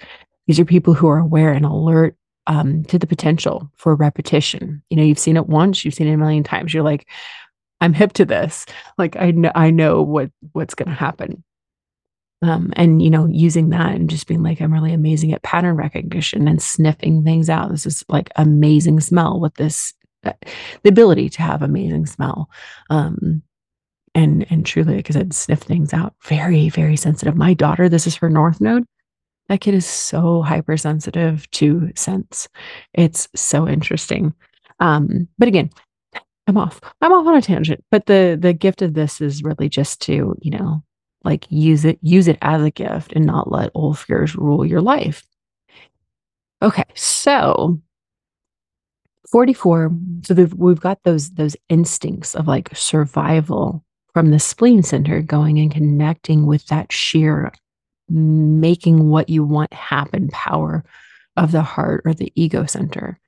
These 0.46 0.60
are 0.60 0.66
people 0.66 0.92
who 0.92 1.08
are 1.08 1.18
aware 1.18 1.52
and 1.52 1.64
alert 1.64 2.14
um, 2.46 2.84
to 2.84 2.98
the 2.98 3.06
potential 3.06 3.70
for 3.76 3.94
repetition. 3.94 4.82
You 4.90 4.96
know, 4.96 5.02
you've 5.02 5.18
seen 5.18 5.36
it 5.36 5.48
once, 5.48 5.84
you've 5.84 5.94
seen 5.94 6.08
it 6.08 6.14
a 6.14 6.18
million 6.18 6.44
times. 6.44 6.72
You're 6.72 6.82
like, 6.82 7.08
I'm 7.80 7.92
hip 7.92 8.12
to 8.14 8.24
this. 8.24 8.66
Like 8.98 9.16
I 9.16 9.30
know, 9.32 9.52
I 9.54 9.70
know 9.70 10.02
what 10.02 10.30
what's 10.52 10.74
going 10.74 10.88
to 10.88 10.94
happen. 10.94 11.44
Um, 12.42 12.72
and 12.76 13.00
you 13.00 13.10
know, 13.10 13.26
using 13.26 13.70
that 13.70 13.94
and 13.94 14.10
just 14.10 14.26
being 14.26 14.42
like, 14.42 14.60
I'm 14.60 14.72
really 14.72 14.92
amazing 14.92 15.32
at 15.32 15.42
pattern 15.42 15.76
recognition 15.76 16.46
and 16.46 16.60
sniffing 16.60 17.24
things 17.24 17.48
out. 17.48 17.70
This 17.70 17.86
is 17.86 18.04
like 18.08 18.30
amazing 18.36 19.00
smell 19.00 19.40
with 19.40 19.54
this, 19.54 19.94
uh, 20.24 20.32
the 20.82 20.90
ability 20.90 21.30
to 21.30 21.42
have 21.42 21.62
amazing 21.62 22.06
smell. 22.06 22.50
Um, 22.90 23.42
and 24.14 24.46
and 24.50 24.64
truly, 24.64 24.96
like 24.96 25.10
I 25.10 25.14
said, 25.14 25.34
sniff 25.34 25.60
things 25.60 25.92
out. 25.92 26.14
Very, 26.24 26.68
very 26.68 26.96
sensitive. 26.96 27.36
My 27.36 27.54
daughter, 27.54 27.88
this 27.88 28.06
is 28.06 28.16
her 28.16 28.30
north 28.30 28.60
node. 28.60 28.84
That 29.48 29.60
kid 29.60 29.74
is 29.74 29.86
so 29.86 30.42
hypersensitive 30.42 31.50
to 31.52 31.90
scents. 31.94 32.48
It's 32.94 33.28
so 33.34 33.68
interesting. 33.68 34.34
Um, 34.80 35.28
but 35.38 35.48
again, 35.48 35.70
I'm 36.46 36.56
off. 36.56 36.80
I'm 37.00 37.12
off 37.12 37.26
on 37.26 37.36
a 37.36 37.42
tangent. 37.42 37.84
But 37.90 38.06
the 38.06 38.38
the 38.40 38.52
gift 38.52 38.82
of 38.82 38.94
this 38.94 39.20
is 39.20 39.42
really 39.42 39.68
just 39.68 40.00
to, 40.02 40.36
you 40.40 40.50
know, 40.50 40.82
like 41.24 41.46
use 41.50 41.84
it, 41.84 41.98
use 42.02 42.28
it 42.28 42.38
as 42.42 42.62
a 42.62 42.70
gift 42.70 43.12
and 43.12 43.24
not 43.24 43.50
let 43.50 43.70
old 43.74 43.98
fears 43.98 44.36
rule 44.36 44.64
your 44.64 44.82
life. 44.82 45.26
Okay, 46.62 46.84
so 46.94 47.80
44. 49.30 49.90
So 50.22 50.34
we've 50.56 50.80
got 50.80 51.02
those 51.04 51.30
those 51.30 51.56
instincts 51.68 52.34
of 52.34 52.46
like 52.46 52.70
survival 52.74 53.84
from 54.12 54.30
the 54.30 54.38
spleen 54.38 54.82
center 54.82 55.20
going 55.22 55.58
and 55.58 55.72
connecting 55.72 56.46
with 56.46 56.66
that 56.66 56.92
sheer 56.92 57.52
making 58.08 59.08
what 59.08 59.28
you 59.28 59.44
want 59.44 59.72
happen 59.72 60.28
power 60.28 60.84
of 61.36 61.52
the 61.52 61.62
heart 61.62 62.02
or 62.04 62.14
the 62.14 62.32
ego 62.34 62.66
center. 62.66 63.18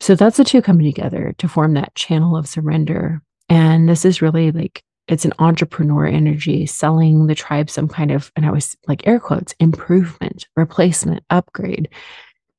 So 0.00 0.14
that's 0.14 0.36
the 0.36 0.44
two 0.44 0.62
coming 0.62 0.86
together 0.86 1.34
to 1.38 1.48
form 1.48 1.74
that 1.74 1.94
channel 1.94 2.36
of 2.36 2.48
surrender. 2.48 3.20
And 3.48 3.88
this 3.88 4.04
is 4.04 4.22
really 4.22 4.52
like 4.52 4.82
it's 5.08 5.24
an 5.24 5.32
entrepreneur 5.38 6.06
energy 6.06 6.66
selling 6.66 7.26
the 7.26 7.34
tribe 7.34 7.70
some 7.70 7.88
kind 7.88 8.10
of, 8.10 8.30
and 8.36 8.44
I 8.44 8.50
was 8.50 8.76
like 8.86 9.06
air 9.06 9.18
quotes, 9.18 9.54
improvement, 9.58 10.46
replacement, 10.54 11.24
upgrade. 11.30 11.88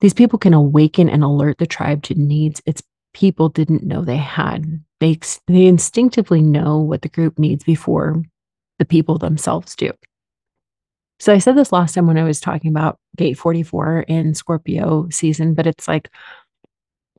These 0.02 0.16
people 0.16 0.40
can 0.40 0.56
awaken 0.56 1.10
and 1.10 1.24
alert 1.24 1.60
the 1.60 1.68
tribe 1.68 2.02
to 2.04 2.16
needs 2.16 2.62
its 2.66 2.82
people 3.14 3.50
didn't 3.50 3.84
know 3.84 4.04
they 4.04 4.18
had. 4.18 4.84
They, 5.00 5.20
they 5.48 5.68
instinctively 5.68 6.42
know 6.42 6.80
what 6.80 7.04
the 7.04 7.10
group 7.10 7.38
needs 7.38 7.64
before 7.64 8.24
the 8.80 8.86
people 8.86 9.18
themselves 9.18 9.76
do. 9.76 9.92
So 11.20 11.34
I 11.34 11.38
said 11.40 11.56
this 11.56 11.72
last 11.72 11.94
time 11.94 12.08
when 12.08 12.18
I 12.18 12.24
was 12.24 12.40
talking 12.40 12.72
about 12.72 12.98
gate 13.18 13.38
44 13.38 14.02
in 14.08 14.34
Scorpio 14.34 15.08
season, 15.12 15.54
but 15.54 15.68
it's 15.68 15.88
like, 15.88 16.10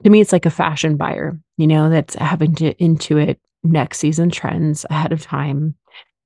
to 0.03 0.11
me, 0.11 0.21
it's 0.21 0.33
like 0.33 0.47
a 0.47 0.51
fashion 0.51 0.97
buyer, 0.97 1.39
you 1.59 1.67
know, 1.67 1.91
that's 1.91 2.15
having 2.15 2.55
to 2.57 2.73
intuit 2.75 3.37
next 3.63 3.99
season 3.99 4.31
trends 4.31 4.87
ahead 4.89 5.13
of 5.13 5.23
time. 5.23 5.75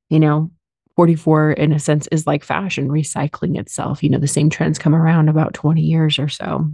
You 0.09 0.21
know, 0.21 0.51
44 0.95 1.53
in 1.53 1.73
a 1.73 1.81
sense 1.81 2.07
is 2.13 2.27
like 2.27 2.45
fashion 2.45 2.89
recycling 2.89 3.59
itself. 3.59 4.05
You 4.05 4.11
know, 4.11 4.19
the 4.19 4.29
same 4.29 4.51
trends 4.51 4.79
come 4.79 4.95
around 4.95 5.29
about 5.29 5.55
20 5.55 5.81
years 5.81 6.21
or 6.21 6.29
so. 6.29 6.71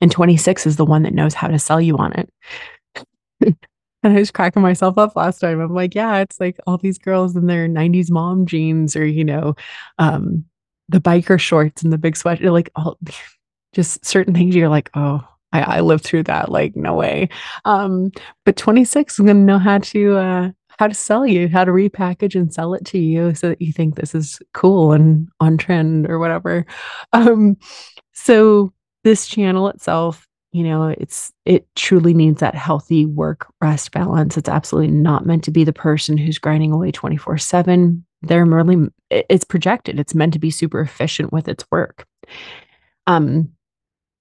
And 0.00 0.12
26 0.12 0.66
is 0.66 0.76
the 0.76 0.84
one 0.84 1.02
that 1.02 1.14
knows 1.14 1.34
how 1.34 1.48
to 1.48 1.58
sell 1.58 1.80
you 1.80 1.98
on 1.98 2.12
it. 2.12 3.56
And 4.02 4.14
I 4.14 4.18
was 4.18 4.30
cracking 4.30 4.62
myself 4.62 4.96
up 4.98 5.14
last 5.14 5.40
time. 5.40 5.60
I'm 5.60 5.74
like, 5.74 5.94
yeah, 5.94 6.18
it's 6.18 6.40
like 6.40 6.58
all 6.66 6.78
these 6.78 6.98
girls 6.98 7.36
in 7.36 7.46
their 7.46 7.68
90s 7.68 8.10
mom 8.10 8.46
jeans 8.46 8.96
or, 8.96 9.04
you 9.04 9.24
know, 9.24 9.54
um, 9.98 10.44
the 10.88 11.00
biker 11.00 11.38
shorts 11.38 11.82
and 11.82 11.92
the 11.92 11.98
big 11.98 12.16
sweat, 12.16 12.42
like 12.42 12.70
all 12.76 12.98
just 13.72 14.04
certain 14.04 14.34
things 14.34 14.54
you're 14.54 14.68
like, 14.68 14.90
oh, 14.94 15.26
I, 15.52 15.60
I 15.78 15.80
lived 15.80 16.04
through 16.04 16.24
that. 16.24 16.50
Like, 16.50 16.76
no 16.76 16.94
way. 16.94 17.28
Um, 17.64 18.10
but 18.44 18.56
26 18.56 19.14
is 19.14 19.18
gonna 19.18 19.34
know 19.34 19.58
how 19.58 19.78
to 19.78 20.16
uh 20.16 20.50
how 20.78 20.86
to 20.86 20.94
sell 20.94 21.26
you, 21.26 21.46
how 21.46 21.62
to 21.62 21.72
repackage 21.72 22.34
and 22.34 22.54
sell 22.54 22.72
it 22.72 22.86
to 22.86 22.98
you 22.98 23.34
so 23.34 23.50
that 23.50 23.60
you 23.60 23.70
think 23.70 23.96
this 23.96 24.14
is 24.14 24.40
cool 24.54 24.92
and 24.92 25.28
on 25.38 25.58
trend 25.58 26.08
or 26.08 26.18
whatever. 26.18 26.64
Um, 27.12 27.58
so 28.14 28.72
this 29.04 29.26
channel 29.26 29.68
itself 29.68 30.26
you 30.52 30.64
know 30.64 30.88
it's 30.88 31.32
it 31.44 31.66
truly 31.76 32.14
needs 32.14 32.40
that 32.40 32.54
healthy 32.54 33.06
work 33.06 33.46
rest 33.60 33.92
balance. 33.92 34.36
It's 34.36 34.48
absolutely 34.48 34.92
not 34.92 35.26
meant 35.26 35.44
to 35.44 35.50
be 35.50 35.64
the 35.64 35.72
person 35.72 36.16
who's 36.16 36.38
grinding 36.38 36.72
away 36.72 36.90
24 36.90 37.38
7 37.38 38.04
they're 38.22 38.46
merely 38.46 38.88
it's 39.10 39.44
projected. 39.44 39.98
It's 39.98 40.14
meant 40.14 40.34
to 40.34 40.38
be 40.38 40.50
super 40.50 40.80
efficient 40.80 41.32
with 41.32 41.48
its 41.48 41.64
work. 41.70 42.06
Um 43.06 43.50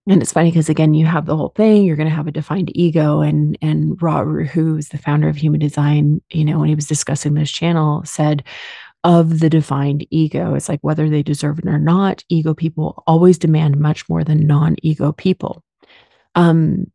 and 0.08 0.24
it's 0.24 0.32
funny 0.32 0.50
because 0.50 0.70
again 0.70 0.94
you 0.94 1.06
have 1.06 1.26
the 1.26 1.38
whole 1.38 1.54
thing. 1.56 1.84
You're 1.84 1.96
going 1.96 2.10
to 2.10 2.16
have 2.16 2.28
a 2.28 2.32
defined 2.32 2.72
ego 2.76 3.22
and 3.22 3.58
and 3.62 4.02
Ra 4.02 4.24
who's 4.24 4.90
the 4.90 4.98
founder 4.98 5.30
of 5.30 5.36
human 5.36 5.60
design 5.60 6.22
you 6.32 6.46
know 6.46 6.60
when 6.60 6.70
he 6.70 6.76
was 6.76 6.88
discussing 6.88 7.34
this 7.34 7.52
channel 7.52 8.04
said 8.06 8.44
of 9.06 9.40
the 9.40 9.50
defined 9.50 10.06
ego 10.10 10.56
it's 10.56 10.68
like 10.68 10.82
whether 10.82 11.10
they 11.10 11.24
deserve 11.24 11.60
it 11.60 11.68
or 11.68 11.80
not 11.80 12.24
ego 12.28 12.54
people 12.54 13.02
always 13.08 13.38
demand 13.38 13.80
much 13.80 14.08
more 14.10 14.26
than 14.26 14.46
non-ego 14.46 15.14
people 15.14 15.64
um, 16.40 16.90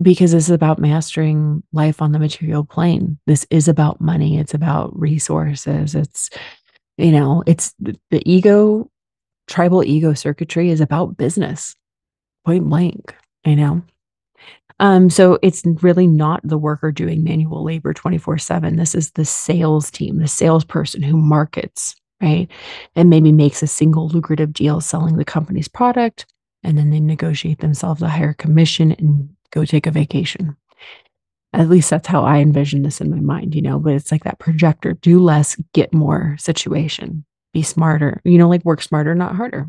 because 0.00 0.32
this 0.32 0.44
is 0.44 0.50
about 0.50 0.78
mastering 0.78 1.62
life 1.72 2.00
on 2.00 2.12
the 2.12 2.18
material 2.18 2.64
plane. 2.64 3.18
This 3.26 3.46
is 3.50 3.68
about 3.68 4.00
money. 4.00 4.38
It's 4.38 4.54
about 4.54 4.98
resources. 4.98 5.94
It's, 5.94 6.30
you 6.96 7.12
know, 7.12 7.44
it's 7.46 7.74
the, 7.78 7.98
the 8.10 8.22
ego, 8.30 8.90
tribal 9.48 9.84
ego 9.84 10.14
circuitry 10.14 10.70
is 10.70 10.80
about 10.80 11.18
business, 11.18 11.76
point 12.46 12.68
blank, 12.68 13.14
you 13.44 13.56
know. 13.56 13.82
Um, 14.80 15.10
so 15.10 15.38
it's 15.42 15.62
really 15.82 16.06
not 16.06 16.40
the 16.42 16.58
worker 16.58 16.90
doing 16.90 17.22
manual 17.22 17.62
labor 17.62 17.92
24 17.92 18.38
7. 18.38 18.76
This 18.76 18.94
is 18.94 19.10
the 19.12 19.26
sales 19.26 19.90
team, 19.90 20.18
the 20.18 20.26
salesperson 20.26 21.02
who 21.02 21.18
markets, 21.18 21.94
right? 22.22 22.48
And 22.96 23.10
maybe 23.10 23.30
makes 23.30 23.62
a 23.62 23.66
single 23.66 24.08
lucrative 24.08 24.54
deal 24.54 24.80
selling 24.80 25.16
the 25.16 25.24
company's 25.24 25.68
product 25.68 26.26
and 26.64 26.78
then 26.78 26.90
they 26.90 27.00
negotiate 27.00 27.60
themselves 27.60 28.02
a 28.02 28.08
higher 28.08 28.32
commission 28.32 28.92
and 28.92 29.28
go 29.50 29.64
take 29.64 29.86
a 29.86 29.90
vacation. 29.90 30.56
At 31.52 31.68
least 31.68 31.90
that's 31.90 32.08
how 32.08 32.24
I 32.24 32.38
envision 32.38 32.82
this 32.82 33.00
in 33.00 33.10
my 33.10 33.20
mind, 33.20 33.54
you 33.54 33.62
know, 33.62 33.78
but 33.78 33.92
it's 33.92 34.10
like 34.10 34.24
that 34.24 34.40
projector 34.40 34.94
do 34.94 35.20
less, 35.20 35.56
get 35.72 35.94
more 35.94 36.36
situation, 36.38 37.24
be 37.52 37.62
smarter, 37.62 38.20
you 38.24 38.38
know, 38.38 38.48
like 38.48 38.64
work 38.64 38.82
smarter, 38.82 39.14
not 39.14 39.36
harder. 39.36 39.68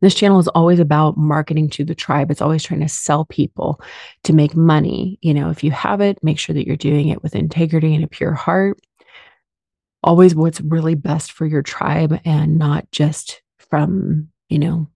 This 0.00 0.14
channel 0.14 0.38
is 0.38 0.48
always 0.48 0.78
about 0.78 1.16
marketing 1.16 1.70
to 1.70 1.84
the 1.84 1.94
tribe. 1.94 2.30
It's 2.30 2.42
always 2.42 2.62
trying 2.62 2.80
to 2.80 2.88
sell 2.88 3.24
people 3.24 3.80
to 4.24 4.32
make 4.32 4.54
money. 4.54 5.18
You 5.22 5.34
know, 5.34 5.50
if 5.50 5.64
you 5.64 5.70
have 5.72 6.00
it, 6.00 6.22
make 6.22 6.38
sure 6.38 6.54
that 6.54 6.66
you're 6.66 6.76
doing 6.76 7.08
it 7.08 7.22
with 7.22 7.34
integrity 7.34 7.94
and 7.94 8.04
a 8.04 8.08
pure 8.08 8.34
heart. 8.34 8.78
Always 10.02 10.34
what's 10.34 10.60
really 10.60 10.94
best 10.94 11.32
for 11.32 11.46
your 11.46 11.62
tribe 11.62 12.20
and 12.24 12.58
not 12.58 12.88
just 12.92 13.42
from, 13.58 14.28
you 14.48 14.58
know, 14.58 14.88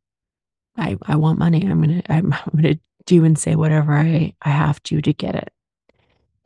I, 0.76 0.96
I 1.02 1.16
want 1.16 1.38
money. 1.38 1.66
I'm 1.66 1.80
gonna 1.80 2.02
I'm, 2.08 2.34
gonna 2.54 2.78
do 3.06 3.24
and 3.24 3.38
say 3.38 3.56
whatever 3.56 3.94
I, 3.94 4.34
I 4.42 4.50
have 4.50 4.82
to 4.84 5.00
to 5.00 5.12
get 5.12 5.34
it. 5.34 5.52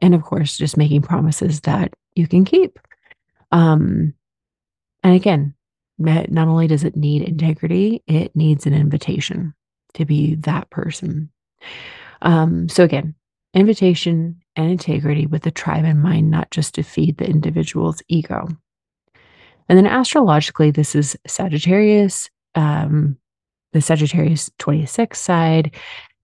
And 0.00 0.14
of 0.14 0.22
course, 0.22 0.58
just 0.58 0.76
making 0.76 1.02
promises 1.02 1.60
that 1.62 1.94
you 2.14 2.26
can 2.26 2.44
keep. 2.44 2.78
Um, 3.52 4.14
and 5.02 5.14
again, 5.14 5.54
not 5.98 6.48
only 6.48 6.66
does 6.66 6.84
it 6.84 6.96
need 6.96 7.22
integrity, 7.22 8.02
it 8.06 8.34
needs 8.36 8.66
an 8.66 8.74
invitation 8.74 9.54
to 9.94 10.04
be 10.04 10.34
that 10.36 10.68
person. 10.70 11.30
Um, 12.22 12.68
so 12.68 12.84
again, 12.84 13.14
invitation 13.54 14.42
and 14.56 14.70
integrity 14.70 15.26
with 15.26 15.42
the 15.42 15.50
tribe 15.50 15.84
in 15.84 16.00
mind, 16.00 16.30
not 16.30 16.50
just 16.50 16.74
to 16.74 16.82
feed 16.82 17.18
the 17.18 17.28
individual's 17.28 18.02
ego. 18.08 18.48
And 19.68 19.78
then 19.78 19.86
astrologically, 19.86 20.70
this 20.70 20.94
is 20.94 21.16
Sagittarius, 21.26 22.30
um, 22.54 23.16
the 23.76 23.82
Sagittarius 23.82 24.50
26 24.58 25.20
side, 25.20 25.74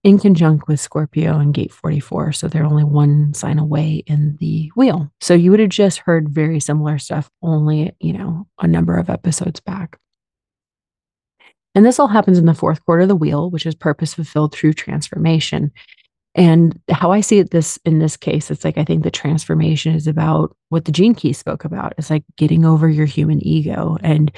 in 0.03 0.19
conjunct 0.19 0.67
with 0.67 0.79
Scorpio 0.79 1.37
and 1.37 1.53
gate 1.53 1.71
44. 1.71 2.33
So 2.33 2.47
they're 2.47 2.65
only 2.65 2.83
one 2.83 3.33
sign 3.35 3.59
away 3.59 4.03
in 4.07 4.37
the 4.39 4.71
wheel. 4.75 5.11
So 5.21 5.35
you 5.35 5.51
would 5.51 5.59
have 5.59 5.69
just 5.69 5.99
heard 5.99 6.29
very 6.29 6.59
similar 6.59 6.97
stuff, 6.97 7.29
only, 7.43 7.93
you 7.99 8.11
know, 8.11 8.47
a 8.59 8.67
number 8.67 8.97
of 8.97 9.09
episodes 9.09 9.59
back. 9.59 9.97
And 11.75 11.85
this 11.85 11.99
all 11.99 12.07
happens 12.07 12.37
in 12.39 12.45
the 12.45 12.53
fourth 12.55 12.83
quarter 12.85 13.03
of 13.03 13.07
the 13.07 13.15
wheel, 13.15 13.49
which 13.49 13.65
is 13.65 13.75
purpose 13.75 14.15
fulfilled 14.15 14.53
through 14.53 14.73
transformation. 14.73 15.71
And 16.35 16.79
how 16.89 17.11
I 17.11 17.21
see 17.21 17.37
it 17.37 17.51
this 17.51 17.77
in 17.85 17.99
this 17.99 18.17
case, 18.17 18.49
it's 18.49 18.65
like 18.65 18.79
I 18.79 18.83
think 18.83 19.03
the 19.03 19.11
transformation 19.11 19.93
is 19.93 20.07
about 20.07 20.55
what 20.69 20.85
the 20.85 20.91
gene 20.91 21.13
key 21.13 21.33
spoke 21.33 21.63
about. 21.65 21.93
It's 21.97 22.09
like 22.09 22.23
getting 22.35 22.65
over 22.65 22.89
your 22.89 23.05
human 23.05 23.45
ego 23.45 23.97
and 24.01 24.31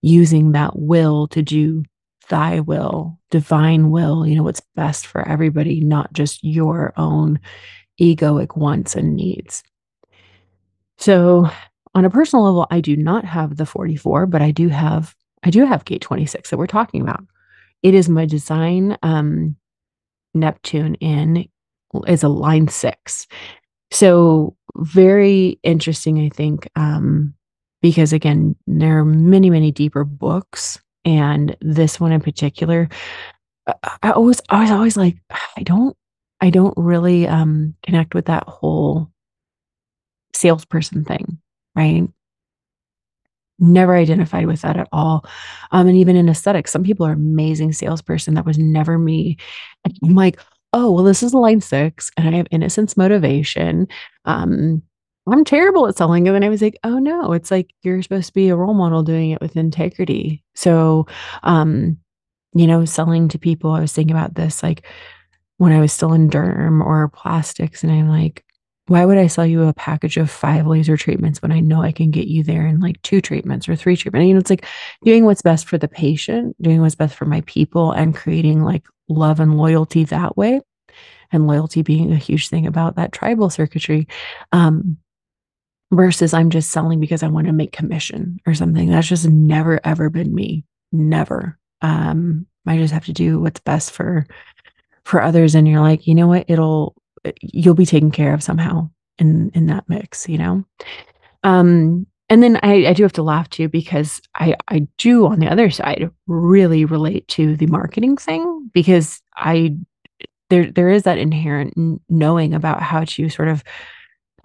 using 0.00 0.52
that 0.52 0.78
will 0.78 1.28
to 1.28 1.42
do 1.42 1.84
thy 2.32 2.60
will, 2.60 3.20
divine 3.30 3.90
will, 3.90 4.26
you 4.26 4.34
know, 4.34 4.42
what's 4.42 4.62
best 4.74 5.06
for 5.06 5.20
everybody, 5.28 5.80
not 5.82 6.14
just 6.14 6.42
your 6.42 6.94
own 6.96 7.38
egoic 8.00 8.56
wants 8.56 8.96
and 8.96 9.14
needs. 9.14 9.62
So 10.96 11.50
on 11.94 12.06
a 12.06 12.10
personal 12.10 12.46
level, 12.46 12.66
I 12.70 12.80
do 12.80 12.96
not 12.96 13.26
have 13.26 13.58
the 13.58 13.66
44, 13.66 14.24
but 14.24 14.40
I 14.40 14.50
do 14.50 14.68
have 14.68 15.14
I 15.44 15.50
do 15.50 15.66
have 15.66 15.84
gate 15.84 16.00
26 16.00 16.48
that 16.48 16.56
we're 16.56 16.66
talking 16.66 17.02
about. 17.02 17.22
It 17.82 17.92
is 17.92 18.08
my 18.08 18.24
design 18.24 18.96
um, 19.02 19.56
Neptune 20.32 20.94
in 20.94 21.48
is 22.06 22.22
a 22.22 22.28
line 22.28 22.68
six. 22.68 23.26
So 23.90 24.56
very 24.76 25.60
interesting, 25.62 26.18
I 26.24 26.30
think, 26.30 26.66
um, 26.76 27.34
because 27.82 28.14
again, 28.14 28.56
there 28.66 29.00
are 29.00 29.04
many, 29.04 29.50
many 29.50 29.70
deeper 29.70 30.04
books, 30.04 30.80
and 31.04 31.56
this 31.60 31.98
one 32.00 32.12
in 32.12 32.20
particular, 32.20 32.88
I 34.02 34.10
always, 34.12 34.40
I 34.48 34.62
was 34.62 34.70
always 34.70 34.96
like, 34.96 35.16
I 35.56 35.62
don't, 35.62 35.96
I 36.40 36.50
don't 36.50 36.74
really 36.76 37.26
um, 37.28 37.74
connect 37.84 38.14
with 38.14 38.26
that 38.26 38.44
whole 38.48 39.10
salesperson 40.34 41.04
thing, 41.04 41.38
right? 41.76 42.08
never 43.62 43.94
identified 43.94 44.46
with 44.46 44.60
that 44.62 44.76
at 44.76 44.88
all. 44.92 45.24
Um, 45.70 45.86
and 45.86 45.96
even 45.96 46.16
in 46.16 46.28
aesthetics, 46.28 46.72
some 46.72 46.82
people 46.82 47.06
are 47.06 47.12
amazing 47.12 47.72
salesperson. 47.72 48.34
That 48.34 48.44
was 48.44 48.58
never 48.58 48.98
me. 48.98 49.38
I'm 50.02 50.14
like, 50.14 50.40
oh, 50.72 50.90
well, 50.90 51.04
this 51.04 51.22
is 51.22 51.32
line 51.32 51.60
six, 51.60 52.10
and 52.16 52.28
I 52.28 52.38
have 52.38 52.46
innocence 52.50 52.96
motivation. 52.96 53.86
Um, 54.24 54.82
I'm 55.28 55.44
terrible 55.44 55.86
at 55.86 55.96
selling. 55.96 56.26
And 56.26 56.34
then 56.34 56.44
I 56.44 56.48
was 56.48 56.62
like, 56.62 56.78
oh 56.84 56.98
no, 56.98 57.32
it's 57.32 57.50
like 57.50 57.72
you're 57.82 58.02
supposed 58.02 58.28
to 58.28 58.34
be 58.34 58.48
a 58.48 58.56
role 58.56 58.74
model 58.74 59.02
doing 59.02 59.30
it 59.30 59.40
with 59.40 59.56
integrity. 59.56 60.42
So, 60.54 61.06
um, 61.44 61.98
you 62.54 62.66
know, 62.66 62.84
selling 62.84 63.28
to 63.28 63.38
people, 63.38 63.70
I 63.70 63.80
was 63.80 63.92
thinking 63.92 64.16
about 64.16 64.34
this 64.34 64.62
like 64.62 64.84
when 65.58 65.72
I 65.72 65.80
was 65.80 65.92
still 65.92 66.12
in 66.12 66.28
derm 66.28 66.84
or 66.84 67.08
plastics, 67.08 67.84
and 67.84 67.92
I'm 67.92 68.08
like, 68.08 68.44
why 68.86 69.04
would 69.04 69.16
I 69.16 69.28
sell 69.28 69.46
you 69.46 69.62
a 69.62 69.72
package 69.72 70.16
of 70.16 70.28
five 70.28 70.66
laser 70.66 70.96
treatments 70.96 71.40
when 71.40 71.52
I 71.52 71.60
know 71.60 71.82
I 71.82 71.92
can 71.92 72.10
get 72.10 72.26
you 72.26 72.42
there 72.42 72.66
in 72.66 72.80
like 72.80 73.00
two 73.02 73.20
treatments 73.20 73.68
or 73.68 73.76
three 73.76 73.96
treatments? 73.96 74.26
You 74.26 74.34
know, 74.34 74.40
it's 74.40 74.50
like 74.50 74.66
doing 75.04 75.24
what's 75.24 75.42
best 75.42 75.68
for 75.68 75.78
the 75.78 75.88
patient, 75.88 76.60
doing 76.60 76.80
what's 76.80 76.96
best 76.96 77.14
for 77.14 77.26
my 77.26 77.42
people, 77.42 77.92
and 77.92 78.14
creating 78.14 78.64
like 78.64 78.84
love 79.08 79.38
and 79.38 79.56
loyalty 79.56 80.04
that 80.04 80.36
way. 80.36 80.60
And 81.30 81.46
loyalty 81.46 81.80
being 81.80 82.12
a 82.12 82.16
huge 82.16 82.50
thing 82.50 82.66
about 82.66 82.96
that 82.96 83.12
tribal 83.12 83.48
circuitry. 83.48 84.06
Um, 84.50 84.98
versus 85.92 86.34
I'm 86.34 86.50
just 86.50 86.70
selling 86.70 86.98
because 86.98 87.22
I 87.22 87.28
want 87.28 87.46
to 87.46 87.52
make 87.52 87.70
commission 87.72 88.40
or 88.46 88.54
something. 88.54 88.90
That's 88.90 89.08
just 89.08 89.28
never 89.28 89.78
ever 89.84 90.10
been 90.10 90.34
me. 90.34 90.64
Never. 90.90 91.58
Um, 91.82 92.46
I 92.66 92.78
just 92.78 92.92
have 92.92 93.04
to 93.06 93.12
do 93.12 93.38
what's 93.38 93.60
best 93.60 93.92
for 93.92 94.26
for 95.04 95.22
others. 95.22 95.54
And 95.54 95.68
you're 95.68 95.80
like, 95.80 96.06
you 96.06 96.14
know 96.14 96.26
what? 96.26 96.46
It'll 96.48 96.96
you'll 97.40 97.74
be 97.74 97.86
taken 97.86 98.10
care 98.10 98.34
of 98.34 98.42
somehow 98.42 98.90
in 99.18 99.50
in 99.54 99.66
that 99.66 99.88
mix, 99.88 100.28
you 100.28 100.38
know. 100.38 100.64
Um, 101.44 102.06
and 102.28 102.42
then 102.42 102.58
I, 102.62 102.86
I 102.86 102.92
do 102.94 103.02
have 103.02 103.12
to 103.14 103.22
laugh 103.22 103.50
too 103.50 103.68
because 103.68 104.22
I 104.34 104.56
I 104.68 104.86
do 104.96 105.26
on 105.26 105.40
the 105.40 105.48
other 105.48 105.70
side 105.70 106.10
really 106.26 106.84
relate 106.84 107.28
to 107.28 107.56
the 107.56 107.66
marketing 107.66 108.16
thing 108.16 108.70
because 108.72 109.20
I 109.36 109.76
there 110.48 110.70
there 110.70 110.88
is 110.88 111.02
that 111.02 111.18
inherent 111.18 111.74
knowing 112.08 112.54
about 112.54 112.80
how 112.80 113.04
to 113.04 113.28
sort 113.28 113.48
of 113.48 113.62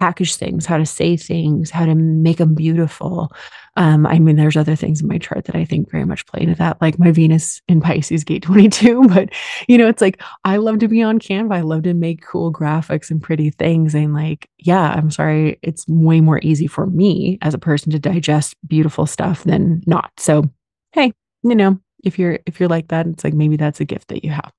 package 0.00 0.36
things, 0.36 0.66
how 0.66 0.78
to 0.78 0.86
say 0.86 1.16
things, 1.16 1.70
how 1.70 1.84
to 1.84 1.94
make 1.94 2.38
them 2.38 2.54
beautiful. 2.54 3.32
Um, 3.76 4.06
I 4.06 4.18
mean, 4.18 4.36
there's 4.36 4.56
other 4.56 4.76
things 4.76 5.00
in 5.00 5.08
my 5.08 5.18
chart 5.18 5.44
that 5.46 5.56
I 5.56 5.64
think 5.64 5.90
very 5.90 6.04
much 6.04 6.26
play 6.26 6.42
into 6.42 6.54
that, 6.56 6.80
like 6.80 6.98
my 6.98 7.12
Venus 7.12 7.60
in 7.68 7.80
Pisces 7.80 8.24
gate 8.24 8.42
22. 8.42 9.02
But, 9.08 9.30
you 9.68 9.78
know, 9.78 9.88
it's 9.88 10.02
like 10.02 10.20
I 10.44 10.56
love 10.58 10.78
to 10.80 10.88
be 10.88 11.02
on 11.02 11.18
Canva. 11.18 11.54
I 11.54 11.60
love 11.60 11.82
to 11.84 11.94
make 11.94 12.24
cool 12.24 12.52
graphics 12.52 13.10
and 13.10 13.22
pretty 13.22 13.50
things. 13.50 13.94
And 13.94 14.14
like, 14.14 14.48
yeah, 14.58 14.92
I'm 14.96 15.10
sorry, 15.10 15.58
it's 15.62 15.86
way 15.88 16.20
more 16.20 16.40
easy 16.42 16.66
for 16.66 16.86
me 16.86 17.38
as 17.42 17.54
a 17.54 17.58
person 17.58 17.92
to 17.92 17.98
digest 17.98 18.56
beautiful 18.66 19.06
stuff 19.06 19.44
than 19.44 19.82
not. 19.86 20.10
So, 20.16 20.44
hey, 20.92 21.12
you 21.42 21.54
know, 21.54 21.78
if 22.04 22.18
you're 22.18 22.38
if 22.46 22.60
you're 22.60 22.68
like 22.68 22.88
that, 22.88 23.06
it's 23.06 23.24
like 23.24 23.34
maybe 23.34 23.56
that's 23.56 23.80
a 23.80 23.84
gift 23.84 24.08
that 24.08 24.24
you 24.24 24.30
have. 24.30 24.52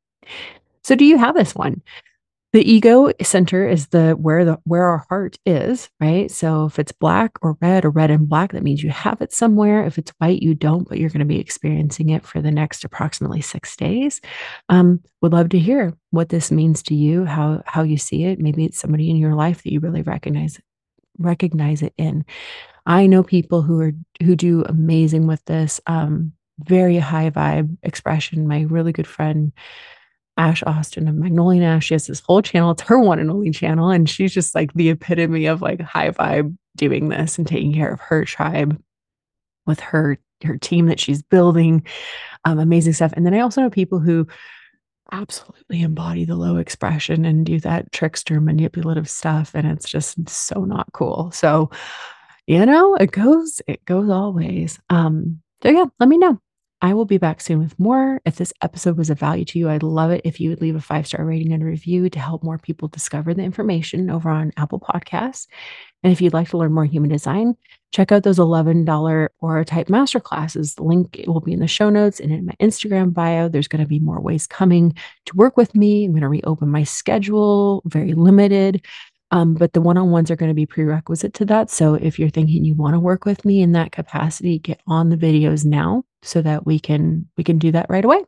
So 0.84 0.96
do 0.96 1.06
you 1.06 1.18
have 1.18 1.36
this 1.36 1.56
one? 1.56 1.82
The 2.52 2.70
ego 2.70 3.12
center 3.22 3.68
is 3.68 3.88
the 3.88 4.12
where 4.14 4.44
the 4.44 4.60
where 4.64 4.86
our 4.86 5.06
heart 5.10 5.38
is 5.46 5.90
right? 6.00 6.32
So 6.32 6.66
if 6.66 6.80
it's 6.80 6.92
black 6.92 7.32
or 7.42 7.58
red 7.62 7.86
or 7.86 7.92
red 7.92 8.10
and 8.10 8.28
black 8.28 8.54
that 8.54 8.64
means 8.64 8.82
you 8.82 8.90
have 8.90 9.22
it 9.22 9.32
somewhere. 9.32 9.86
If 9.86 9.98
it's 9.98 10.14
white 10.18 10.42
you 10.42 10.56
don't 10.56 10.88
but 10.88 10.98
you're 10.98 11.10
going 11.10 11.20
to 11.20 11.26
be 11.26 11.40
experiencing 11.40 12.10
it 12.10 12.26
for 12.26 12.42
the 12.42 12.52
next 12.52 12.84
approximately 12.84 13.42
six 13.42 13.76
days. 13.76 14.22
Um, 14.70 15.02
would 15.22 15.34
love 15.34 15.50
to 15.50 15.60
hear 15.60 15.94
what 16.12 16.30
this 16.30 16.52
means 16.52 16.82
to 16.84 16.96
you 16.96 17.26
how 17.26 17.62
how 17.66 17.84
you 17.84 17.98
see 17.98 18.24
it. 18.24 18.40
Maybe 18.40 18.66
it's 18.66 18.80
somebody 18.80 19.10
in 19.10 19.18
your 19.18 19.36
life 19.36 19.64
that 19.64 19.72
you 19.72 19.80
really 19.80 20.02
recognize 20.02 20.60
recognize 21.20 21.82
it 21.82 21.94
in. 21.98 22.26
I 22.86 23.06
know 23.06 23.22
people 23.22 23.62
who 23.62 23.80
are 23.82 23.92
who 24.24 24.36
do 24.36 24.64
amazing 24.64 25.28
with 25.28 25.44
this 25.46 25.80
um, 25.86 26.34
very 26.60 26.98
high 26.98 27.30
vibe 27.30 27.78
expression. 27.84 28.48
My 28.48 28.62
really 28.62 28.92
good 28.92 29.08
friend 29.08 29.52
Ash 30.40 30.64
Austin 30.64 31.08
of 31.08 31.16
Magnolia 31.16 31.64
Ash. 31.64 31.86
She 31.86 31.94
has 31.94 32.08
this 32.08 32.22
whole 32.22 32.42
channel. 32.42 32.72
It's 32.72 32.82
her 32.84 32.98
one 32.98 33.20
and 33.20 33.30
only 33.30 33.52
channel. 33.52 33.90
And 33.90 34.10
she's 34.10 34.34
just 34.34 34.56
like 34.56 34.74
the 34.74 34.90
epitome 34.90 35.46
of 35.48 35.62
like 35.62 35.82
high 35.82 36.12
vibe 36.12 36.58
doing 36.78 37.10
this 37.10 37.38
and 37.38 37.46
taking 37.46 37.74
care 37.74 37.92
of 37.92 38.00
her 38.00 38.24
tribe 38.26 38.82
with 39.68 39.82
her 39.82 40.18
her 40.46 40.58
team 40.58 40.86
that 40.86 41.02
she's 41.02 41.22
building. 41.22 41.86
Um, 42.46 42.60
amazing 42.60 42.94
stuff. 42.94 43.12
And 43.16 43.26
then 43.26 43.34
I 43.34 43.42
also 43.42 43.62
know 43.62 43.70
people 43.70 44.00
who 44.00 44.26
absolutely 45.12 45.82
embody 45.82 46.24
the 46.24 46.38
low 46.38 46.56
expression 46.56 47.26
and 47.26 47.46
do 47.46 47.60
that 47.60 47.92
trickster 47.92 48.40
manipulative 48.40 49.10
stuff. 49.10 49.52
And 49.54 49.68
it's 49.68 49.90
just 49.90 50.30
so 50.30 50.64
not 50.64 50.88
cool. 50.94 51.32
So, 51.32 51.72
you 52.48 52.66
know, 52.66 52.96
it 52.96 53.12
goes, 53.12 53.62
it 53.68 53.84
goes 53.84 54.10
always. 54.10 54.80
Um, 54.90 55.42
so 55.62 55.70
yeah, 55.70 55.86
let 56.00 56.08
me 56.08 56.18
know. 56.18 56.40
I 56.82 56.94
will 56.94 57.06
be 57.06 57.18
back 57.18 57.42
soon 57.42 57.60
with 57.60 57.78
more. 57.78 58.22
If 58.24 58.38
this 58.38 58.54
episode 58.62 58.98
was 58.98 59.10
of 59.10 59.20
value 59.20 59.44
to 59.46 59.60
you, 59.60 59.70
I'd 59.70 59.84
love 59.84 60.12
it 60.12 60.22
if 60.24 60.40
you 60.40 60.50
would 60.50 60.62
leave 60.62 60.76
a 60.76 60.82
five 60.82 61.08
star 61.08 61.26
rating 61.26 61.52
and 61.52 61.64
review 61.64 62.10
to 62.10 62.20
help 62.20 62.42
more 62.42 62.58
people 62.58 62.88
discover 62.88 63.34
the 63.34 63.44
information 63.44 64.10
over 64.10 64.30
on 64.30 64.54
Apple 64.56 64.80
Podcasts. 64.80 65.48
And 66.04 66.14
if 66.14 66.22
you'd 66.22 66.34
like 66.34 66.50
to 66.50 66.58
learn 66.58 66.72
more 66.72 66.86
human 66.86 67.10
design, 67.10 67.58
check 67.92 68.14
out 68.14 68.24
those 68.24 68.40
$11 68.40 69.28
Aura 69.42 69.66
type 69.66 69.88
masterclasses. 69.88 70.76
The 70.76 70.84
link 70.84 71.22
will 71.28 71.42
be 71.42 71.52
in 71.52 71.60
the 71.60 71.68
show 71.68 71.90
notes 71.90 72.22
and 72.22 72.32
in 72.32 72.46
my 72.46 72.54
Instagram 72.62 73.14
bio. 73.14 73.50
There's 73.50 73.68
going 73.68 73.84
to 73.84 73.88
be 73.88 74.00
more 74.00 74.22
ways 74.22 74.48
coming 74.48 74.96
to 75.26 75.36
work 75.36 75.58
with 75.58 75.76
me. 75.76 76.06
I'm 76.06 76.12
going 76.12 76.22
to 76.22 76.30
reopen 76.30 76.70
my 76.70 76.84
schedule, 76.84 77.82
very 77.86 78.14
limited. 78.14 78.86
Um, 79.32 79.54
but 79.54 79.74
the 79.74 79.82
one-on-ones 79.82 80.32
are 80.32 80.36
going 80.36 80.50
to 80.50 80.56
be 80.56 80.66
prerequisite 80.66 81.34
to 81.36 81.46
that. 81.46 81.70
So 81.70 81.94
if 81.94 82.18
you're 82.18 82.30
thinking 82.30 82.66
you 82.66 82.74
want 82.74 82.96
to 82.96 83.00
work 83.00 83.26
with 83.26 83.46
me 83.46 83.62
in 83.62 83.74
that 83.74 83.92
capacity, 83.92 84.60
get 84.60 84.82
on 84.88 85.10
the 85.10 85.18
videos 85.18 85.66
now 85.66 86.04
so 86.24 86.42
that 86.42 86.66
we 86.66 86.80
can 86.80 87.28
we 87.38 87.44
can 87.44 87.60
do 87.60 87.72
that 87.72 87.88
right 87.90 88.06
away. 88.06 88.24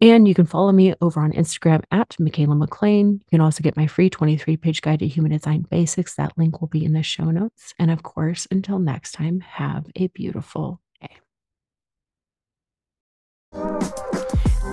And 0.00 0.28
you 0.28 0.34
can 0.34 0.46
follow 0.46 0.70
me 0.72 0.94
over 1.00 1.20
on 1.20 1.32
Instagram 1.32 1.82
at 1.90 2.10
Mikaela 2.20 2.58
Maclean. 2.58 3.12
You 3.12 3.30
can 3.30 3.40
also 3.40 3.62
get 3.62 3.76
my 3.76 3.86
free 3.86 4.10
23 4.10 4.56
page 4.56 4.82
guide 4.82 4.98
to 4.98 5.06
human 5.06 5.32
design 5.32 5.64
basics. 5.70 6.14
That 6.14 6.36
link 6.36 6.60
will 6.60 6.68
be 6.68 6.84
in 6.84 6.92
the 6.92 7.02
show 7.02 7.30
notes. 7.30 7.72
And 7.78 7.90
of 7.90 8.02
course, 8.02 8.46
until 8.50 8.78
next 8.78 9.12
time, 9.12 9.40
have 9.40 9.86
a 9.96 10.08
beautiful 10.08 10.80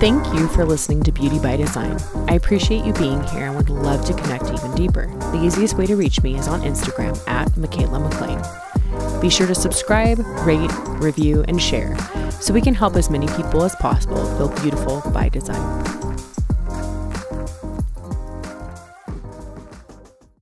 Thank 0.02 0.34
you 0.34 0.48
for 0.48 0.66
listening 0.66 1.04
to 1.04 1.12
Beauty 1.12 1.38
by 1.38 1.58
Design. 1.58 1.96
I 2.28 2.34
appreciate 2.34 2.84
you 2.84 2.92
being 2.94 3.22
here 3.28 3.46
and 3.46 3.56
would 3.56 3.70
love 3.70 4.04
to 4.06 4.16
connect 4.16 4.46
even 4.46 4.74
deeper. 4.74 5.06
The 5.32 5.44
easiest 5.44 5.78
way 5.78 5.86
to 5.86 5.96
reach 5.96 6.24
me 6.24 6.36
is 6.36 6.48
on 6.48 6.62
Instagram 6.62 7.16
at 7.28 7.50
Mikaela 7.52 8.02
Maclean. 8.02 9.22
Be 9.22 9.30
sure 9.30 9.46
to 9.46 9.54
subscribe, 9.54 10.18
rate, 10.44 10.72
review, 11.00 11.46
and 11.48 11.62
share 11.62 11.96
so 12.32 12.52
we 12.52 12.62
can 12.62 12.74
help 12.74 12.96
as 12.96 13.12
many 13.12 13.28
people 13.28 13.62
as 13.64 13.76
possible 13.76 14.26
feel 14.38 14.50
beautiful 14.64 15.04
by 15.12 15.30
design. 15.30 16.11